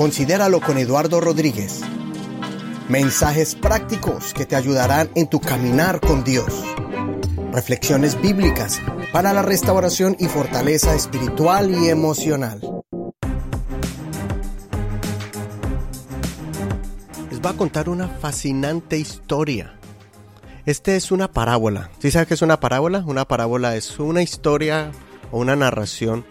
Considéralo 0.00 0.60
con 0.60 0.78
Eduardo 0.78 1.20
Rodríguez. 1.20 1.82
Mensajes 2.88 3.54
prácticos 3.54 4.32
que 4.32 4.46
te 4.46 4.56
ayudarán 4.56 5.10
en 5.14 5.28
tu 5.28 5.40
caminar 5.40 6.00
con 6.00 6.24
Dios. 6.24 6.64
Reflexiones 7.52 8.18
bíblicas 8.18 8.80
para 9.12 9.34
la 9.34 9.42
restauración 9.42 10.16
y 10.18 10.26
fortaleza 10.26 10.94
espiritual 10.94 11.70
y 11.70 11.88
emocional. 11.88 12.62
Les 17.30 17.40
va 17.44 17.50
a 17.50 17.56
contar 17.58 17.90
una 17.90 18.08
fascinante 18.08 18.96
historia. 18.96 19.78
Este 20.64 20.96
es 20.96 21.12
una 21.12 21.30
parábola. 21.30 21.90
¿Sí 21.98 22.10
sabes 22.10 22.26
qué 22.26 22.34
es 22.34 22.42
una 22.42 22.58
parábola? 22.58 23.04
Una 23.06 23.26
parábola 23.26 23.76
es 23.76 23.98
una 23.98 24.22
historia 24.22 24.92
o 25.30 25.40
una 25.40 25.56
narración 25.56 26.24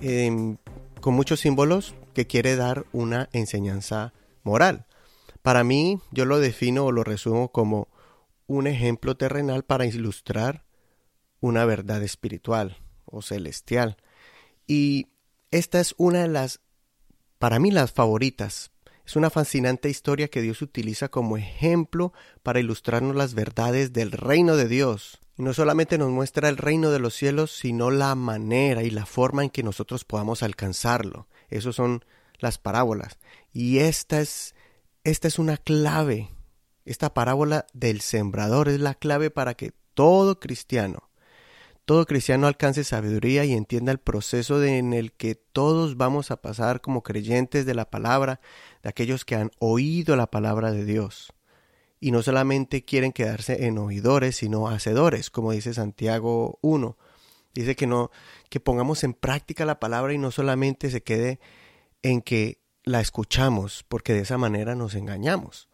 eh, 0.00 0.56
con 1.02 1.12
muchos 1.12 1.40
símbolos 1.40 1.94
que 2.14 2.26
quiere 2.26 2.56
dar 2.56 2.86
una 2.92 3.28
enseñanza 3.32 4.14
moral. 4.42 4.86
Para 5.42 5.62
mí, 5.64 6.00
yo 6.10 6.24
lo 6.24 6.40
defino 6.40 6.86
o 6.86 6.92
lo 6.92 7.04
resumo 7.04 7.52
como 7.52 7.88
un 8.46 8.66
ejemplo 8.66 9.16
terrenal 9.16 9.64
para 9.64 9.84
ilustrar 9.84 10.64
una 11.40 11.66
verdad 11.66 12.02
espiritual 12.02 12.78
o 13.04 13.20
celestial. 13.20 13.98
Y 14.66 15.08
esta 15.50 15.80
es 15.80 15.94
una 15.98 16.22
de 16.22 16.28
las, 16.28 16.60
para 17.38 17.58
mí, 17.58 17.70
las 17.70 17.92
favoritas. 17.92 18.70
Es 19.06 19.16
una 19.16 19.28
fascinante 19.28 19.90
historia 19.90 20.28
que 20.28 20.40
Dios 20.40 20.62
utiliza 20.62 21.10
como 21.10 21.36
ejemplo 21.36 22.14
para 22.42 22.60
ilustrarnos 22.60 23.14
las 23.14 23.34
verdades 23.34 23.92
del 23.92 24.12
reino 24.12 24.56
de 24.56 24.66
Dios. 24.66 25.20
Y 25.36 25.42
no 25.42 25.52
solamente 25.52 25.98
nos 25.98 26.10
muestra 26.10 26.48
el 26.48 26.56
reino 26.56 26.90
de 26.90 27.00
los 27.00 27.14
cielos, 27.14 27.50
sino 27.50 27.90
la 27.90 28.14
manera 28.14 28.82
y 28.82 28.90
la 28.90 29.04
forma 29.04 29.42
en 29.42 29.50
que 29.50 29.62
nosotros 29.62 30.04
podamos 30.04 30.42
alcanzarlo. 30.42 31.26
Esas 31.50 31.74
son 31.74 32.04
las 32.38 32.58
parábolas. 32.58 33.18
Y 33.52 33.78
esta 33.78 34.20
es, 34.20 34.54
esta 35.04 35.28
es 35.28 35.38
una 35.38 35.56
clave. 35.56 36.30
Esta 36.84 37.14
parábola 37.14 37.66
del 37.72 38.00
sembrador 38.00 38.68
es 38.68 38.80
la 38.80 38.94
clave 38.94 39.30
para 39.30 39.54
que 39.54 39.72
todo 39.94 40.40
cristiano, 40.40 41.10
todo 41.84 42.04
cristiano 42.04 42.46
alcance 42.46 42.84
sabiduría 42.84 43.44
y 43.44 43.52
entienda 43.52 43.92
el 43.92 43.98
proceso 43.98 44.62
en 44.62 44.92
el 44.92 45.12
que 45.12 45.34
todos 45.34 45.96
vamos 45.96 46.30
a 46.30 46.42
pasar 46.42 46.80
como 46.80 47.02
creyentes 47.02 47.64
de 47.64 47.74
la 47.74 47.90
palabra, 47.90 48.40
de 48.82 48.88
aquellos 48.88 49.24
que 49.24 49.36
han 49.36 49.50
oído 49.58 50.16
la 50.16 50.26
palabra 50.26 50.72
de 50.72 50.84
Dios 50.84 51.32
y 52.04 52.10
no 52.10 52.22
solamente 52.22 52.84
quieren 52.84 53.12
quedarse 53.12 53.64
en 53.64 53.78
oidores, 53.78 54.36
sino 54.36 54.68
hacedores, 54.68 55.30
como 55.30 55.52
dice 55.52 55.72
Santiago 55.72 56.58
1. 56.60 56.98
Dice 57.54 57.76
que 57.76 57.86
no 57.86 58.10
que 58.50 58.60
pongamos 58.60 59.04
en 59.04 59.14
práctica 59.14 59.64
la 59.64 59.80
palabra 59.80 60.12
y 60.12 60.18
no 60.18 60.30
solamente 60.30 60.90
se 60.90 61.02
quede 61.02 61.40
en 62.02 62.20
que 62.20 62.60
la 62.82 63.00
escuchamos, 63.00 63.84
porque 63.88 64.12
de 64.12 64.20
esa 64.20 64.38
manera 64.38 64.74
nos 64.74 64.94
engañamos. 64.94 65.68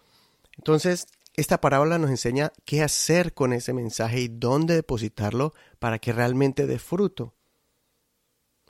Entonces, 0.57 1.07
esta 1.35 1.61
parábola 1.61 1.99
nos 1.99 2.11
enseña 2.11 2.53
qué 2.65 2.83
hacer 2.83 3.35
con 3.35 3.53
ese 3.53 3.73
mensaje 3.73 4.21
y 4.21 4.29
dónde 4.29 4.75
depositarlo 4.75 5.55
para 5.79 5.99
que 5.99 6.13
realmente 6.13 6.67
dé 6.67 6.79
fruto. 6.79 7.35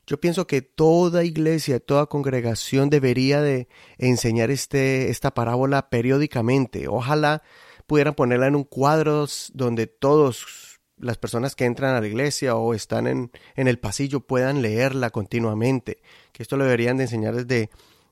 Yo 0.07 0.21
pienso 0.21 0.47
que 0.47 0.63
toda 0.63 1.25
iglesia, 1.25 1.79
toda 1.79 2.07
congregación 2.07 2.91
debería 2.91 3.41
de 3.41 3.69
enseñar 3.99 4.51
este, 4.51 5.11
esta 5.11 5.35
parábola 5.35 5.89
periódicamente. 5.89 6.89
Ojalá 6.89 7.43
pudieran 7.87 8.15
ponerla 8.15 8.47
en 8.47 8.57
un 8.57 8.65
cuadro 8.65 9.27
donde 9.53 9.87
todos 9.87 10.70
las 11.01 11.19
personas 11.19 11.55
que 11.55 11.65
entran 11.65 11.95
a 11.95 12.01
la 12.01 12.07
iglesia 12.07 12.57
o 12.57 12.75
están 12.75 13.07
en, 13.07 13.31
en 13.57 13.69
el 13.69 13.79
pasillo 13.79 14.21
puedan 14.21 14.63
leerla 14.63 15.11
continuamente. 15.11 16.03
Que 16.33 16.43
esto 16.43 16.57
lo 16.57 16.65
deberían 16.65 16.97
de 16.97 17.05
enseñar 17.05 17.35
desde 17.35 17.71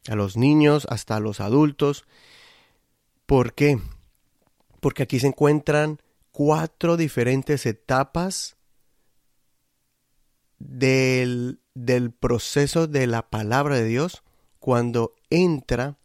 a 0.08 0.14
los 0.14 0.36
niños 0.36 0.86
hasta 0.90 1.16
a 1.16 1.20
los 1.20 1.40
adultos. 1.40 2.06
¿Por 3.26 3.54
qué? 3.54 3.78
Porque 4.80 5.02
aquí 5.02 5.20
se 5.20 5.28
encuentran 5.28 6.00
cuatro 6.32 6.96
diferentes 6.96 7.66
etapas 7.66 8.56
del 10.58 11.60
del 11.84 12.10
proceso 12.10 12.88
de 12.88 13.06
la 13.06 13.30
palabra 13.30 13.76
de 13.76 13.84
Dios 13.84 14.24
cuando 14.58 15.14
entra 15.30 15.98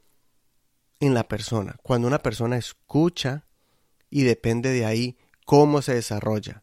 en 0.99 1.15
la 1.15 1.27
persona, 1.27 1.77
cuando 1.81 2.07
una 2.07 2.19
persona 2.19 2.57
escucha 2.57 3.47
y 4.09 4.21
depende 4.21 4.69
de 4.69 4.85
ahí 4.85 5.17
cómo 5.45 5.81
se 5.81 5.95
desarrolla. 5.95 6.61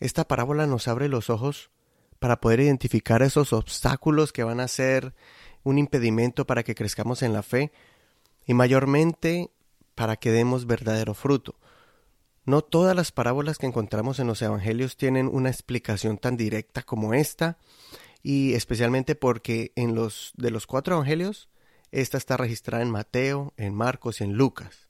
Esta 0.00 0.28
parábola 0.28 0.66
nos 0.66 0.88
abre 0.88 1.08
los 1.08 1.30
ojos 1.30 1.70
para 2.18 2.40
poder 2.40 2.60
identificar 2.60 3.22
esos 3.22 3.52
obstáculos 3.52 4.32
que 4.32 4.44
van 4.44 4.60
a 4.60 4.68
ser 4.68 5.14
un 5.62 5.78
impedimento 5.78 6.46
para 6.46 6.62
que 6.62 6.74
crezcamos 6.74 7.22
en 7.22 7.32
la 7.32 7.42
fe 7.42 7.72
y 8.46 8.54
mayormente 8.54 9.50
para 9.94 10.16
que 10.16 10.30
demos 10.30 10.66
verdadero 10.66 11.14
fruto. 11.14 11.56
No 12.44 12.62
todas 12.62 12.94
las 12.94 13.10
parábolas 13.10 13.58
que 13.58 13.66
encontramos 13.66 14.20
en 14.20 14.28
los 14.28 14.40
evangelios 14.40 14.96
tienen 14.96 15.26
una 15.26 15.50
explicación 15.50 16.16
tan 16.18 16.36
directa 16.36 16.82
como 16.82 17.12
esta, 17.12 17.58
y 18.22 18.54
especialmente 18.54 19.16
porque 19.16 19.72
en 19.74 19.94
los 19.94 20.32
de 20.36 20.50
los 20.50 20.66
cuatro 20.66 20.94
evangelios, 20.94 21.48
esta 21.90 22.18
está 22.18 22.36
registrada 22.36 22.82
en 22.82 22.90
Mateo, 22.90 23.52
en 23.56 23.74
Marcos 23.74 24.20
y 24.20 24.24
en 24.24 24.34
Lucas. 24.34 24.85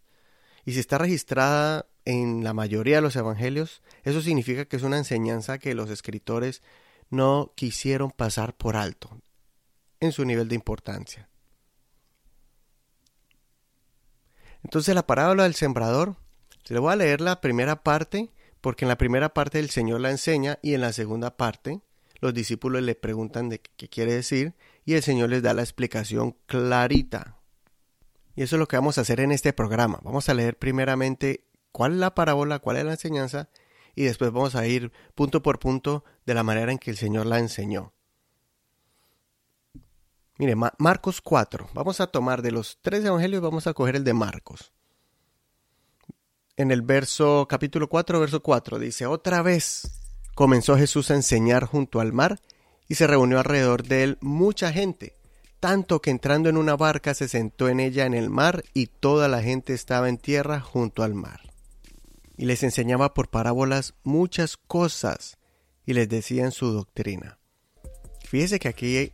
Y 0.66 0.72
si 0.72 0.80
está 0.80 0.98
registrada 0.98 1.86
en 2.04 2.44
la 2.44 2.52
mayoría 2.52 2.96
de 2.96 3.02
los 3.02 3.16
evangelios, 3.16 3.82
eso 4.02 4.20
significa 4.20 4.66
que 4.66 4.76
es 4.76 4.82
una 4.82 4.98
enseñanza 4.98 5.58
que 5.58 5.74
los 5.74 5.88
escritores 5.88 6.60
no 7.08 7.52
quisieron 7.54 8.10
pasar 8.10 8.54
por 8.54 8.76
alto 8.76 9.22
en 10.00 10.12
su 10.12 10.24
nivel 10.24 10.48
de 10.48 10.56
importancia. 10.56 11.28
Entonces 14.64 14.94
la 14.94 15.06
parábola 15.06 15.44
del 15.44 15.54
sembrador 15.54 16.16
le 16.68 16.80
voy 16.80 16.92
a 16.92 16.96
leer 16.96 17.20
la 17.20 17.40
primera 17.40 17.84
parte 17.84 18.30
porque 18.60 18.84
en 18.84 18.88
la 18.88 18.98
primera 18.98 19.32
parte 19.32 19.60
el 19.60 19.70
Señor 19.70 20.00
la 20.00 20.10
enseña 20.10 20.58
y 20.62 20.74
en 20.74 20.80
la 20.80 20.92
segunda 20.92 21.36
parte 21.36 21.80
los 22.18 22.34
discípulos 22.34 22.82
le 22.82 22.96
preguntan 22.96 23.48
de 23.48 23.60
qué 23.60 23.88
quiere 23.88 24.14
decir 24.14 24.54
y 24.84 24.94
el 24.94 25.02
Señor 25.04 25.30
les 25.30 25.42
da 25.42 25.54
la 25.54 25.62
explicación 25.62 26.36
clarita. 26.46 27.35
Y 28.36 28.42
eso 28.42 28.56
es 28.56 28.60
lo 28.60 28.68
que 28.68 28.76
vamos 28.76 28.98
a 28.98 29.00
hacer 29.00 29.18
en 29.20 29.32
este 29.32 29.52
programa. 29.52 29.98
Vamos 30.04 30.28
a 30.28 30.34
leer 30.34 30.56
primeramente 30.56 31.44
cuál 31.72 31.92
es 31.94 31.98
la 31.98 32.14
parábola, 32.14 32.60
cuál 32.60 32.76
es 32.76 32.84
la 32.84 32.92
enseñanza 32.92 33.48
y 33.94 34.04
después 34.04 34.30
vamos 34.30 34.54
a 34.54 34.66
ir 34.66 34.92
punto 35.14 35.42
por 35.42 35.58
punto 35.58 36.04
de 36.24 36.34
la 36.34 36.42
manera 36.42 36.70
en 36.70 36.78
que 36.78 36.90
el 36.90 36.96
Señor 36.96 37.26
la 37.26 37.38
enseñó. 37.38 37.92
Mire, 40.38 40.54
Marcos 40.54 41.20
4. 41.22 41.70
Vamos 41.72 42.00
a 42.00 42.06
tomar 42.08 42.42
de 42.42 42.52
los 42.52 42.78
tres 42.82 43.04
evangelios, 43.04 43.42
vamos 43.42 43.66
a 43.66 43.72
coger 43.72 43.96
el 43.96 44.04
de 44.04 44.12
Marcos 44.12 44.72
en 46.56 46.70
el 46.70 46.82
verso 46.82 47.46
capítulo 47.48 47.88
4, 47.88 48.20
verso 48.20 48.42
4, 48.42 48.78
dice, 48.78 49.06
otra 49.06 49.42
vez 49.42 50.00
comenzó 50.34 50.76
Jesús 50.76 51.10
a 51.10 51.14
enseñar 51.14 51.64
junto 51.66 52.00
al 52.00 52.12
mar 52.12 52.40
y 52.88 52.94
se 52.94 53.06
reunió 53.06 53.38
alrededor 53.38 53.82
de 53.82 54.04
él 54.04 54.18
mucha 54.20 54.72
gente, 54.72 55.16
tanto 55.60 56.00
que 56.00 56.10
entrando 56.10 56.48
en 56.48 56.56
una 56.56 56.76
barca 56.76 57.14
se 57.14 57.28
sentó 57.28 57.68
en 57.68 57.80
ella 57.80 58.06
en 58.06 58.14
el 58.14 58.30
mar 58.30 58.64
y 58.74 58.86
toda 58.86 59.28
la 59.28 59.42
gente 59.42 59.74
estaba 59.74 60.08
en 60.08 60.18
tierra 60.18 60.60
junto 60.60 61.02
al 61.02 61.14
mar. 61.14 61.40
Y 62.36 62.44
les 62.44 62.62
enseñaba 62.62 63.14
por 63.14 63.28
parábolas 63.28 63.94
muchas 64.02 64.56
cosas 64.56 65.38
y 65.86 65.94
les 65.94 66.08
decía 66.08 66.44
en 66.44 66.52
su 66.52 66.72
doctrina. 66.72 67.38
Fíjese 68.24 68.58
que 68.58 68.68
aquí 68.68 69.12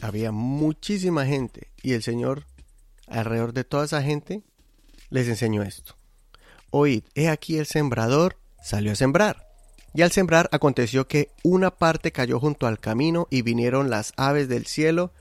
había 0.00 0.32
muchísima 0.32 1.26
gente 1.26 1.68
y 1.82 1.92
el 1.92 2.02
Señor 2.02 2.46
alrededor 3.06 3.52
de 3.52 3.64
toda 3.64 3.86
esa 3.86 4.02
gente 4.02 4.42
les 5.08 5.28
enseñó 5.28 5.62
esto. 5.62 5.96
Oíd, 6.70 7.02
he 7.14 7.28
aquí 7.28 7.58
el 7.58 7.66
sembrador 7.66 8.38
salió 8.62 8.92
a 8.92 8.96
sembrar. 8.96 9.48
Y 9.92 10.02
al 10.02 10.12
sembrar 10.12 10.48
aconteció 10.52 11.08
que 11.08 11.32
una 11.42 11.72
parte 11.72 12.12
cayó 12.12 12.38
junto 12.38 12.68
al 12.68 12.78
camino 12.78 13.26
y 13.28 13.42
vinieron 13.42 13.90
las 13.90 14.12
aves 14.16 14.48
del 14.48 14.66
cielo 14.66 15.12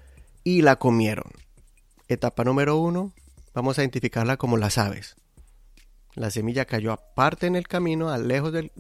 y 0.44 0.62
la 0.62 0.77
comieron. 0.77 1.31
Etapa 2.07 2.44
número 2.44 2.77
uno, 2.77 3.13
vamos 3.53 3.77
a 3.77 3.81
identificarla 3.81 4.38
como 4.38 4.57
las 4.57 4.77
aves. 4.77 5.15
La 6.15 6.31
semilla 6.31 6.65
cayó 6.65 6.91
aparte 6.91 7.47
en 7.47 7.56
el 7.56 7.68
camino, 7.68 8.09
a 8.09 8.18
lejos, 8.18 8.51
de, 8.51 8.71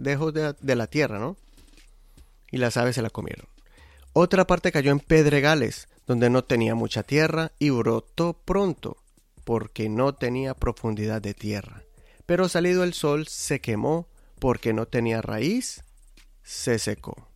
de 0.59 0.75
la 0.75 0.87
tierra, 0.87 1.19
¿no? 1.19 1.37
Y 2.51 2.57
las 2.57 2.77
aves 2.77 2.95
se 2.95 3.01
la 3.01 3.09
comieron. 3.09 3.47
Otra 4.13 4.47
parte 4.47 4.71
cayó 4.71 4.91
en 4.91 4.99
pedregales, 4.99 5.87
donde 6.07 6.29
no 6.29 6.43
tenía 6.43 6.73
mucha 6.73 7.03
tierra 7.03 7.51
y 7.59 7.69
brotó 7.69 8.33
pronto, 8.33 8.97
porque 9.43 9.89
no 9.89 10.15
tenía 10.15 10.55
profundidad 10.55 11.21
de 11.21 11.35
tierra 11.35 11.83
pero 12.29 12.47
salido 12.47 12.83
el 12.83 12.93
sol 12.93 13.27
se 13.27 13.59
quemó 13.59 14.07
porque 14.37 14.71
no 14.71 14.85
tenía 14.85 15.19
raíz, 15.19 15.83
se 16.43 16.77
secó. 16.77 17.27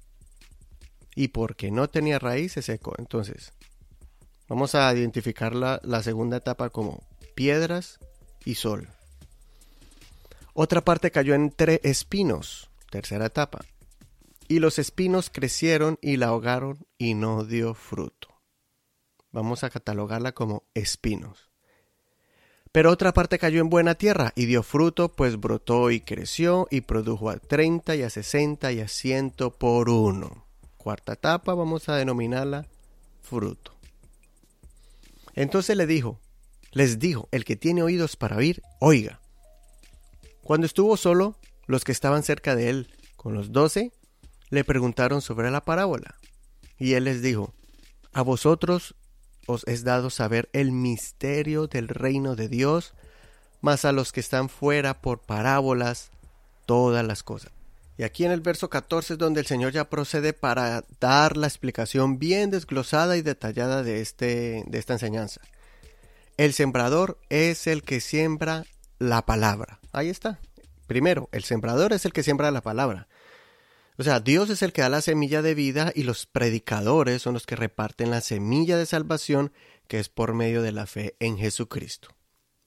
Y 1.15 1.29
porque 1.29 1.71
no 1.71 1.89
tenía 1.89 2.19
raíz, 2.19 2.51
se 2.51 2.61
secó. 2.61 2.93
Entonces, 2.99 3.53
vamos 4.47 4.75
a 4.75 4.93
identificar 4.93 5.55
la, 5.55 6.03
segunda 6.03 6.37
etapa 6.37 6.69
como 6.69 7.03
piedras 7.35 7.99
y 8.45 8.55
sol. 8.55 8.89
Otra 10.53 10.81
parte 10.81 11.11
cayó 11.11 11.33
entre 11.33 11.79
espinos, 11.83 12.69
tercera 12.89 13.27
etapa. 13.27 13.65
y 14.49 14.59
los 14.59 14.77
espinos 14.77 15.29
crecieron 15.31 15.97
y 16.01 16.17
la 16.17 16.27
ahogaron 16.27 16.85
y 16.97 17.13
no 17.13 17.43
dio 17.45 17.73
fruto. 17.73 18.27
Vamos 19.31 19.63
a 19.63 19.69
catalogarla 19.69 20.33
como 20.33 20.63
espinos. 20.75 21.49
Pero 22.73 22.91
otra 22.91 23.13
parte 23.13 23.37
cayó 23.37 23.61
en 23.61 23.69
buena 23.69 23.95
tierra 23.95 24.33
y 24.35 24.45
dio 24.45 24.63
fruto, 24.63 25.09
pues 25.09 25.39
brotó 25.39 25.91
y 25.91 26.01
creció 26.01 26.67
y 26.71 26.81
produjo 26.81 27.29
a 27.29 27.37
treinta 27.37 27.95
y 27.95 28.01
a 28.01 28.09
sesenta 28.09 28.71
y 28.71 28.79
a 28.79 28.87
ciento 28.87 29.51
por 29.51 29.89
uno. 29.89 30.47
Cuarta 30.77 31.13
etapa 31.13 31.53
vamos 31.53 31.87
a 31.87 31.95
denominarla 31.95 32.65
fruto. 33.21 33.73
Entonces 35.33 35.75
le 35.75 35.87
dijo, 35.87 36.19
les 36.71 36.99
dijo, 36.99 37.27
el 37.31 37.45
que 37.45 37.55
tiene 37.55 37.83
oídos 37.83 38.15
para 38.15 38.37
oír, 38.37 38.61
oiga. 38.79 39.19
Cuando 40.43 40.65
estuvo 40.65 40.97
solo, 40.97 41.39
los 41.67 41.83
que 41.83 41.91
estaban 41.91 42.23
cerca 42.23 42.55
de 42.55 42.69
él, 42.69 42.89
con 43.15 43.33
los 43.33 43.51
doce, 43.51 43.91
le 44.49 44.63
preguntaron 44.63 45.21
sobre 45.21 45.49
la 45.51 45.65
parábola. 45.65 46.15
Y 46.77 46.93
él 46.93 47.05
les 47.05 47.21
dijo, 47.21 47.53
a 48.11 48.21
vosotros 48.21 48.95
os 49.47 49.63
es 49.67 49.83
dado 49.83 50.09
saber 50.09 50.49
el 50.53 50.71
misterio 50.71 51.67
del 51.67 51.87
reino 51.87 52.35
de 52.35 52.49
Dios, 52.49 52.93
mas 53.61 53.85
a 53.85 53.91
los 53.91 54.11
que 54.11 54.19
están 54.19 54.49
fuera 54.49 55.01
por 55.01 55.19
parábolas 55.19 56.11
todas 56.65 57.05
las 57.05 57.23
cosas. 57.23 57.51
Y 57.97 58.03
aquí 58.03 58.25
en 58.25 58.31
el 58.31 58.41
verso 58.41 58.69
14 58.69 59.13
es 59.13 59.19
donde 59.19 59.41
el 59.41 59.45
Señor 59.45 59.71
ya 59.71 59.89
procede 59.89 60.33
para 60.33 60.83
dar 60.99 61.37
la 61.37 61.47
explicación 61.47 62.17
bien 62.17 62.49
desglosada 62.49 63.17
y 63.17 63.21
detallada 63.21 63.83
de, 63.83 64.01
este, 64.01 64.63
de 64.65 64.79
esta 64.79 64.93
enseñanza. 64.93 65.41
El 66.37 66.53
sembrador 66.53 67.19
es 67.29 67.67
el 67.67 67.83
que 67.83 68.01
siembra 68.01 68.65
la 68.97 69.25
palabra. 69.25 69.79
Ahí 69.91 70.09
está. 70.09 70.39
Primero, 70.87 71.29
el 71.31 71.43
sembrador 71.43 71.93
es 71.93 72.05
el 72.05 72.13
que 72.13 72.23
siembra 72.23 72.49
la 72.49 72.61
palabra. 72.61 73.07
O 73.97 74.03
sea, 74.03 74.19
Dios 74.19 74.49
es 74.49 74.63
el 74.63 74.73
que 74.73 74.81
da 74.81 74.89
la 74.89 75.01
semilla 75.01 75.43
de 75.43 75.53
vida 75.53 75.91
y 75.93 76.03
los 76.03 76.25
predicadores 76.25 77.21
son 77.21 77.35
los 77.35 77.45
que 77.45 77.55
reparten 77.55 78.09
la 78.09 78.21
semilla 78.21 78.75
de 78.75 78.87
salvación 78.87 79.53
que 79.87 79.99
es 79.99 80.09
por 80.09 80.33
medio 80.33 80.63
de 80.63 80.71
la 80.71 80.87
fe 80.87 81.15
en 81.19 81.37
Jesucristo. 81.37 82.09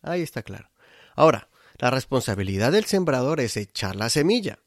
Ahí 0.03 0.23
está 0.23 0.43
claro. 0.45 0.71
Ahora, 1.17 1.49
la 1.79 1.91
responsabilidad 1.91 2.71
del 2.71 2.85
sembrador 2.85 3.41
es 3.41 3.57
echar 3.57 3.97
la 3.97 4.09
semilla, 4.09 4.61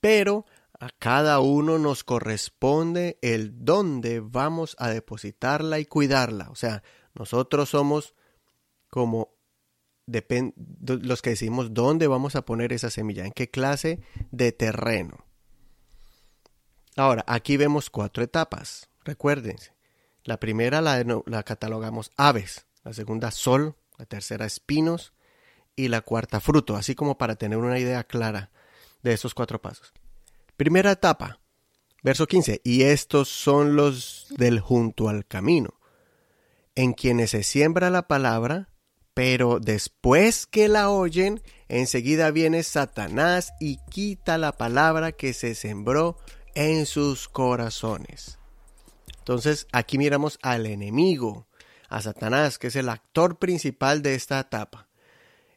pero 0.00 0.46
a 0.78 0.88
cada 0.98 1.40
uno 1.40 1.78
nos 1.78 2.04
corresponde 2.04 3.18
el 3.20 3.64
dónde 3.64 4.20
vamos 4.20 4.76
a 4.78 4.88
depositarla 4.88 5.78
y 5.78 5.84
cuidarla. 5.84 6.48
O 6.50 6.54
sea, 6.54 6.82
nosotros 7.14 7.68
somos 7.68 8.14
como 8.88 9.36
los 10.06 11.22
que 11.22 11.30
decimos 11.30 11.72
dónde 11.72 12.06
vamos 12.06 12.34
a 12.34 12.44
poner 12.44 12.72
esa 12.72 12.90
semilla, 12.90 13.26
en 13.26 13.32
qué 13.32 13.50
clase 13.50 14.00
de 14.30 14.52
terreno. 14.52 15.24
Ahora, 16.96 17.24
aquí 17.28 17.56
vemos 17.56 17.90
cuatro 17.90 18.24
etapas. 18.24 18.88
Recuérdense. 19.04 19.74
La 20.24 20.40
primera 20.40 20.80
la, 20.80 21.04
la 21.26 21.42
catalogamos 21.42 22.10
aves, 22.16 22.66
la 22.82 22.92
segunda 22.92 23.30
sol, 23.30 23.76
la 23.98 24.06
tercera 24.06 24.46
espinos 24.46 25.12
y 25.76 25.88
la 25.88 26.00
cuarta 26.00 26.40
fruto, 26.40 26.76
así 26.76 26.94
como 26.94 27.16
para 27.16 27.36
tener 27.36 27.58
una 27.58 27.78
idea 27.78 28.04
clara 28.04 28.50
de 29.02 29.12
esos 29.12 29.34
cuatro 29.34 29.60
pasos. 29.60 29.92
Primera 30.56 30.92
etapa, 30.92 31.40
verso 32.02 32.26
15, 32.26 32.60
y 32.64 32.82
estos 32.82 33.28
son 33.28 33.76
los 33.76 34.26
del 34.30 34.60
junto 34.60 35.08
al 35.08 35.26
camino, 35.26 35.80
en 36.74 36.92
quienes 36.92 37.30
se 37.30 37.42
siembra 37.42 37.90
la 37.90 38.08
palabra, 38.08 38.68
pero 39.14 39.58
después 39.60 40.46
que 40.46 40.68
la 40.68 40.90
oyen, 40.90 41.42
enseguida 41.68 42.30
viene 42.30 42.62
Satanás 42.62 43.52
y 43.60 43.78
quita 43.90 44.38
la 44.38 44.52
palabra 44.52 45.12
que 45.12 45.32
se 45.32 45.54
sembró 45.54 46.16
en 46.54 46.86
sus 46.86 47.28
corazones. 47.28 48.38
Entonces 49.18 49.66
aquí 49.72 49.98
miramos 49.98 50.38
al 50.42 50.66
enemigo, 50.66 51.46
a 51.88 52.00
Satanás, 52.00 52.58
que 52.58 52.68
es 52.68 52.76
el 52.76 52.88
actor 52.88 53.38
principal 53.38 54.00
de 54.02 54.14
esta 54.14 54.40
etapa. 54.40 54.88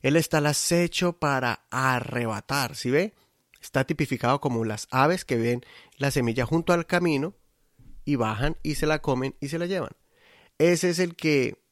Él 0.02 0.18
está 0.18 0.40
al 0.40 0.48
acecho 0.48 1.14
para 1.14 1.66
arrebatar, 1.70 2.76
¿sí 2.76 2.92
ve? 2.92 3.14
Está 3.64 3.86
tipificado 3.86 4.42
como 4.42 4.66
las 4.66 4.88
aves 4.92 5.26
que 5.26 5.38
ven 5.38 5.64
la 5.98 6.12
semilla 6.12 6.46
junto 6.46 6.74
al 6.74 6.86
camino 6.86 7.34
y 8.06 8.18
bajan 8.18 8.58
y 8.62 8.76
se 8.76 8.86
la 8.86 9.02
comen 9.02 9.36
y 9.40 9.48
se 9.48 9.58
la 9.58 9.66
llevan. 9.66 9.96
Ese 10.58 10.90
es 10.90 11.00
el 11.00 11.16
que 11.16 11.64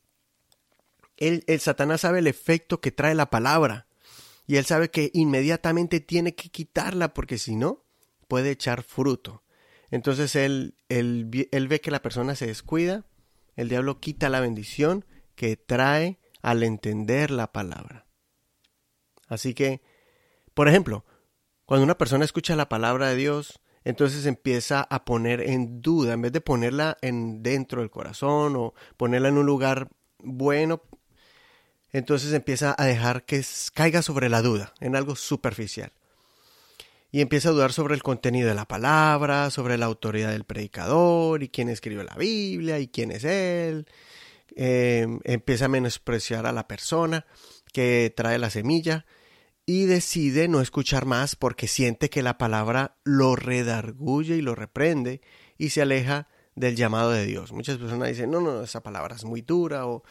el, 1.18 1.44
el 1.48 1.60
Satanás 1.60 2.02
sabe 2.02 2.20
el 2.20 2.28
efecto 2.28 2.82
que 2.82 2.92
trae 2.92 3.14
la 3.14 3.30
palabra 3.30 3.88
y 4.48 4.56
él 4.56 4.66
sabe 4.66 4.90
que 4.90 5.12
inmediatamente 5.14 6.00
tiene 6.00 6.34
que 6.34 6.50
quitarla 6.50 7.14
porque 7.14 7.38
si 7.38 7.56
no, 7.56 7.84
puede 8.28 8.52
echar 8.52 8.84
fruto. 8.84 9.44
Entonces 9.90 10.36
él, 10.38 10.76
él, 10.88 11.26
ve 11.26 11.82
que 11.82 11.92
la 11.92 12.02
persona 12.02 12.34
se 12.36 12.48
descuida, 12.48 13.06
el 13.58 13.68
diablo 13.68 14.00
quita 14.00 14.30
la 14.30 14.40
bendición 14.40 15.06
que 15.36 15.58
trae 15.58 16.18
al 16.42 16.64
entender 16.64 17.30
la 17.30 17.52
palabra. 17.52 18.08
Así 19.28 19.54
que, 19.54 19.82
por 20.54 20.70
ejemplo, 20.70 21.06
cuando 21.72 21.86
una 21.86 21.98
persona 21.98 22.26
escucha 22.26 22.58
la 22.58 22.68
palabra 22.68 23.08
de 23.08 23.16
Dios, 23.16 23.62
entonces 23.86 24.26
empieza 24.26 24.82
a 24.82 25.06
poner 25.06 25.40
en 25.40 25.82
duda, 25.82 26.12
en 26.12 26.22
vez 26.22 26.34
de 26.34 26.42
ponerla 26.42 26.98
en 27.02 27.44
dentro 27.44 27.80
del 27.80 27.90
corazón 27.90 28.58
o 28.58 28.74
ponerla 28.98 29.30
en 29.30 29.38
un 29.38 29.46
lugar 29.46 29.88
bueno, 30.20 30.82
entonces 31.94 32.34
empieza 32.34 32.76
a 32.78 32.84
dejar 32.84 33.24
que 33.24 33.42
caiga 33.74 34.02
sobre 34.02 34.28
la 34.28 34.42
duda, 34.42 34.74
en 34.82 34.98
algo 34.98 35.16
superficial 35.16 35.94
y 37.10 37.22
empieza 37.22 37.48
a 37.48 37.52
dudar 37.54 37.72
sobre 37.72 37.96
el 37.96 38.04
contenido 38.04 38.50
de 38.50 38.56
la 38.56 38.68
palabra, 38.68 39.50
sobre 39.50 39.78
la 39.78 39.86
autoridad 39.86 40.32
del 40.32 40.44
predicador 40.44 41.42
y 41.42 41.48
quién 41.48 41.70
escribió 41.70 42.04
la 42.04 42.16
Biblia 42.16 42.80
y 42.80 42.90
quién 42.90 43.12
es 43.12 43.24
él. 43.24 43.88
Em, 44.58 45.22
empieza 45.24 45.66
a 45.66 45.70
menospreciar 45.70 46.46
a 46.48 46.52
la 46.52 46.68
persona 46.68 47.26
que 47.72 48.14
trae 48.14 48.38
la 48.40 48.50
semilla 48.50 49.06
y 49.72 49.86
decide 49.86 50.48
no 50.48 50.62
escuchar 50.62 51.06
más 51.06 51.36
porque 51.36 51.68
siente 51.68 52.10
que 52.10 52.24
la 52.24 52.38
palabra 52.38 52.98
lo 53.04 53.36
redarguye 53.36 54.36
y 54.36 54.42
lo 54.42 54.56
reprende 54.56 55.22
y 55.58 55.70
se 55.70 55.82
aleja 55.82 56.28
del 56.56 56.76
llamado 56.76 57.12
de 57.12 57.26
Dios. 57.26 57.52
Muchas 57.52 57.78
personas 57.78 58.10
dicen, 58.10 58.32
no, 58.32 58.42
no, 58.42 58.64
esa 58.64 58.84
palabra 58.84 59.16
es 59.16 59.24
muy 59.24 59.42
dura 59.42 59.88
o 59.88 60.04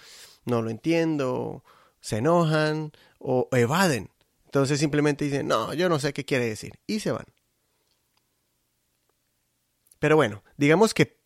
no 0.45 0.63
lo 0.63 0.71
entiendo, 0.71 1.65
se 2.01 2.19
enojan 2.19 2.93
o 3.19 3.49
evaden 3.53 4.11
entonces 4.51 4.81
simplemente 4.81 5.25
dicen, 5.25 5.47
no, 5.47 5.73
yo 5.75 5.89
no 5.89 6.01
sé 6.01 6.13
qué 6.13 6.25
quiere 6.25 6.45
decir. 6.45 6.81
Y 6.89 6.99
se 6.99 7.13
van. 7.13 7.27
Pero 10.01 10.17
bueno, 10.17 10.43
digamos 10.57 10.93
que 10.93 11.21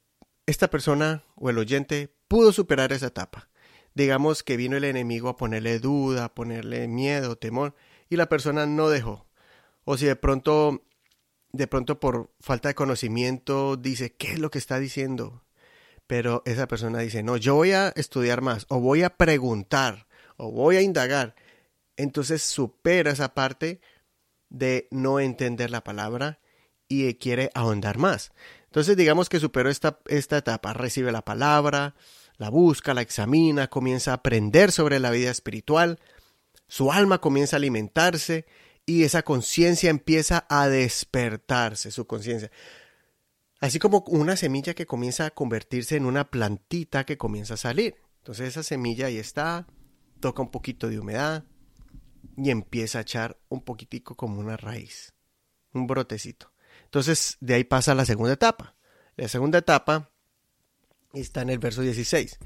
esta 0.44 0.68
persona 0.68 1.24
o 1.34 1.48
el 1.48 1.56
oyente 1.56 2.14
pudo 2.28 2.52
superar 2.52 2.92
esa 2.92 3.06
etapa. 3.06 3.48
Digamos 3.94 4.42
que 4.42 4.56
vino 4.56 4.76
el 4.76 4.84
enemigo 4.84 5.28
a 5.28 5.36
ponerle 5.36 5.78
duda, 5.78 6.26
a 6.26 6.34
ponerle 6.34 6.88
miedo, 6.88 7.36
temor, 7.36 7.74
y 8.08 8.16
la 8.16 8.28
persona 8.28 8.66
no 8.66 8.88
dejó. 8.88 9.26
O 9.84 9.96
si 9.96 10.06
de 10.06 10.16
pronto, 10.16 10.82
de 11.52 11.66
pronto 11.66 12.00
por 12.00 12.32
falta 12.40 12.68
de 12.68 12.74
conocimiento 12.74 13.76
dice, 13.76 14.14
¿qué 14.14 14.32
es 14.32 14.38
lo 14.38 14.50
que 14.50 14.58
está 14.58 14.78
diciendo? 14.78 15.44
Pero 16.06 16.42
esa 16.44 16.68
persona 16.68 16.98
dice, 16.98 17.22
no, 17.22 17.36
yo 17.36 17.54
voy 17.54 17.72
a 17.72 17.88
estudiar 17.90 18.40
más, 18.42 18.66
o 18.68 18.80
voy 18.80 19.02
a 19.02 19.10
preguntar, 19.10 20.06
o 20.36 20.50
voy 20.50 20.76
a 20.76 20.82
indagar 20.82 21.34
entonces 21.96 22.42
supera 22.42 23.10
esa 23.12 23.34
parte 23.34 23.80
de 24.48 24.88
no 24.90 25.20
entender 25.20 25.70
la 25.70 25.84
palabra 25.84 26.40
y 26.88 27.14
quiere 27.14 27.50
ahondar 27.54 27.98
más. 27.98 28.32
Entonces 28.66 28.96
digamos 28.96 29.28
que 29.28 29.40
superó 29.40 29.70
esta, 29.70 30.00
esta 30.06 30.38
etapa, 30.38 30.72
recibe 30.72 31.12
la 31.12 31.24
palabra, 31.24 31.94
la 32.36 32.50
busca, 32.50 32.94
la 32.94 33.02
examina, 33.02 33.68
comienza 33.68 34.10
a 34.10 34.14
aprender 34.14 34.72
sobre 34.72 34.98
la 34.98 35.10
vida 35.10 35.30
espiritual, 35.30 35.98
su 36.68 36.92
alma 36.92 37.20
comienza 37.20 37.56
a 37.56 37.58
alimentarse 37.58 38.46
y 38.86 39.04
esa 39.04 39.22
conciencia 39.22 39.90
empieza 39.90 40.46
a 40.48 40.68
despertarse, 40.68 41.90
su 41.90 42.06
conciencia. 42.06 42.50
Así 43.60 43.78
como 43.78 44.04
una 44.08 44.36
semilla 44.36 44.74
que 44.74 44.86
comienza 44.86 45.26
a 45.26 45.30
convertirse 45.30 45.96
en 45.96 46.06
una 46.06 46.30
plantita 46.30 47.04
que 47.04 47.16
comienza 47.16 47.54
a 47.54 47.58
salir. 47.58 47.96
Entonces 48.18 48.48
esa 48.48 48.62
semilla 48.62 49.06
ahí 49.06 49.18
está, 49.18 49.66
toca 50.20 50.42
un 50.42 50.50
poquito 50.50 50.88
de 50.88 50.98
humedad, 50.98 51.44
y 52.36 52.50
empieza 52.50 52.98
a 52.98 53.02
echar 53.02 53.38
un 53.48 53.62
poquitico 53.62 54.16
como 54.16 54.40
una 54.40 54.56
raíz, 54.56 55.14
un 55.72 55.86
brotecito. 55.86 56.52
Entonces 56.84 57.36
de 57.40 57.54
ahí 57.54 57.64
pasa 57.64 57.94
la 57.94 58.04
segunda 58.04 58.32
etapa. 58.32 58.76
La 59.16 59.28
segunda 59.28 59.58
etapa 59.58 60.10
está 61.20 61.42
en 61.42 61.50
el 61.50 61.58
verso 61.58 61.82
16. 61.82 62.38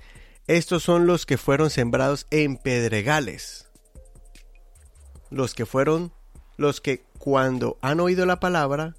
Estos 0.46 0.82
son 0.82 1.06
los 1.06 1.26
que 1.26 1.38
fueron 1.38 1.70
sembrados 1.70 2.26
en 2.30 2.56
pedregales. 2.56 3.68
Los 5.30 5.54
que 5.54 5.66
fueron 5.66 6.12
los 6.56 6.80
que 6.80 7.02
cuando 7.18 7.78
han 7.82 8.00
oído 8.00 8.26
la 8.26 8.40
palabra, 8.40 8.96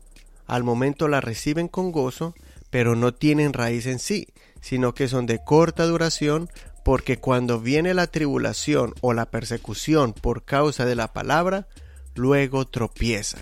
al 0.47 0.63
momento 0.63 1.07
la 1.07 1.21
reciben 1.21 1.67
con 1.67 1.91
gozo, 1.91 2.35
pero 2.69 2.95
no 2.95 3.13
tienen 3.13 3.53
raíz 3.53 3.85
en 3.85 3.99
sí, 3.99 4.27
sino 4.61 4.93
que 4.93 5.07
son 5.07 5.25
de 5.25 5.43
corta 5.43 5.85
duración 5.85 6.49
porque 6.85 7.19
cuando 7.19 7.59
viene 7.59 7.93
la 7.93 8.07
tribulación 8.07 8.93
o 9.01 9.13
la 9.13 9.29
persecución 9.29 10.13
por 10.13 10.43
causa 10.43 10.85
de 10.85 10.95
la 10.95 11.13
palabra, 11.13 11.67
luego 12.15 12.65
tropiezan. 12.65 13.41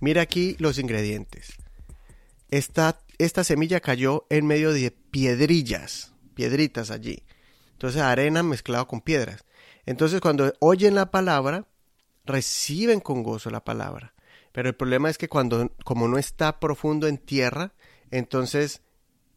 Mira 0.00 0.22
aquí 0.22 0.56
los 0.58 0.78
ingredientes. 0.78 1.54
esta, 2.50 3.00
esta 3.24 3.44
semilla 3.44 3.80
cayó 3.80 4.26
en 4.30 4.46
medio 4.46 4.72
de 4.72 4.90
piedrillas, 4.90 6.12
piedritas 6.34 6.90
allí. 6.90 7.22
Entonces 7.72 8.02
arena 8.02 8.42
mezclado 8.42 8.86
con 8.86 9.00
piedras. 9.00 9.44
Entonces 9.86 10.20
cuando 10.20 10.52
oyen 10.60 10.94
la 10.94 11.10
palabra, 11.10 11.66
reciben 12.24 13.00
con 13.00 13.22
gozo 13.22 13.50
la 13.50 13.64
palabra. 13.64 14.14
Pero 14.52 14.68
el 14.68 14.74
problema 14.74 15.08
es 15.08 15.18
que 15.18 15.28
cuando, 15.28 15.72
como 15.84 16.08
no 16.08 16.18
está 16.18 16.60
profundo 16.60 17.06
en 17.06 17.18
tierra, 17.18 17.74
entonces 18.10 18.82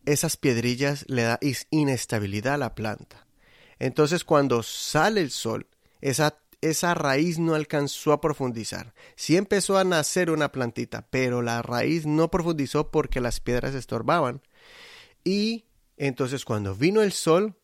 esas 0.06 0.38
piedrillas 0.38 1.06
le 1.08 1.24
da 1.24 1.40
inestabilidad 1.70 2.56
a 2.56 2.58
la 2.58 2.76
planta. 2.76 3.26
Entonces 3.80 4.24
cuando 4.24 4.64
sale 4.64 5.22
el 5.22 5.32
sol, 5.32 5.68
esa, 6.02 6.38
esa 6.62 6.94
raíz 6.94 7.40
no 7.40 7.56
alcanzó 7.56 8.12
a 8.14 8.22
profundizar. 8.22 8.94
Sí 9.16 9.38
empezó 9.38 9.78
a 9.78 9.84
nacer 9.84 10.32
una 10.32 10.52
plantita, 10.52 11.08
pero 11.10 11.42
la 11.42 11.62
raíz 11.62 12.06
no 12.06 12.30
profundizó 12.30 12.92
porque 12.92 13.22
las 13.22 13.40
piedras 13.40 13.76
estorbaban. 13.76 14.42
Y 15.24 15.66
entonces 15.98 16.46
cuando 16.46 16.76
vino 16.76 17.02
el 17.02 17.12
sol, 17.12 17.56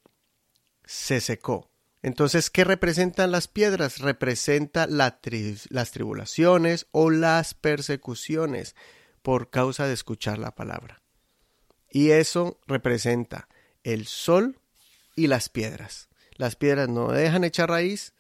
se 0.86 1.22
secó. 1.22 1.72
Entonces, 2.04 2.50
¿qué 2.50 2.64
representan 2.64 3.32
las 3.32 3.48
piedras? 3.48 4.00
Representa 4.00 4.88
las 4.88 5.92
tribulaciones 5.92 6.88
o 6.92 7.12
las 7.12 7.54
persecuciones 7.54 8.76
por 9.22 9.50
causa 9.50 9.86
de 9.86 9.94
escuchar 9.94 10.40
la 10.40 10.56
palabra. 10.56 11.02
Y 11.90 12.12
eso 12.12 12.60
representa 12.66 13.48
el 13.84 14.08
sol 14.08 14.60
y 15.16 15.28
las 15.28 15.50
piedras. 15.50 16.10
Las 16.36 16.56
piedras 16.56 16.90
no 16.90 17.12
dejan 17.12 17.44
echar 17.44 17.70
raíz, 17.70 18.14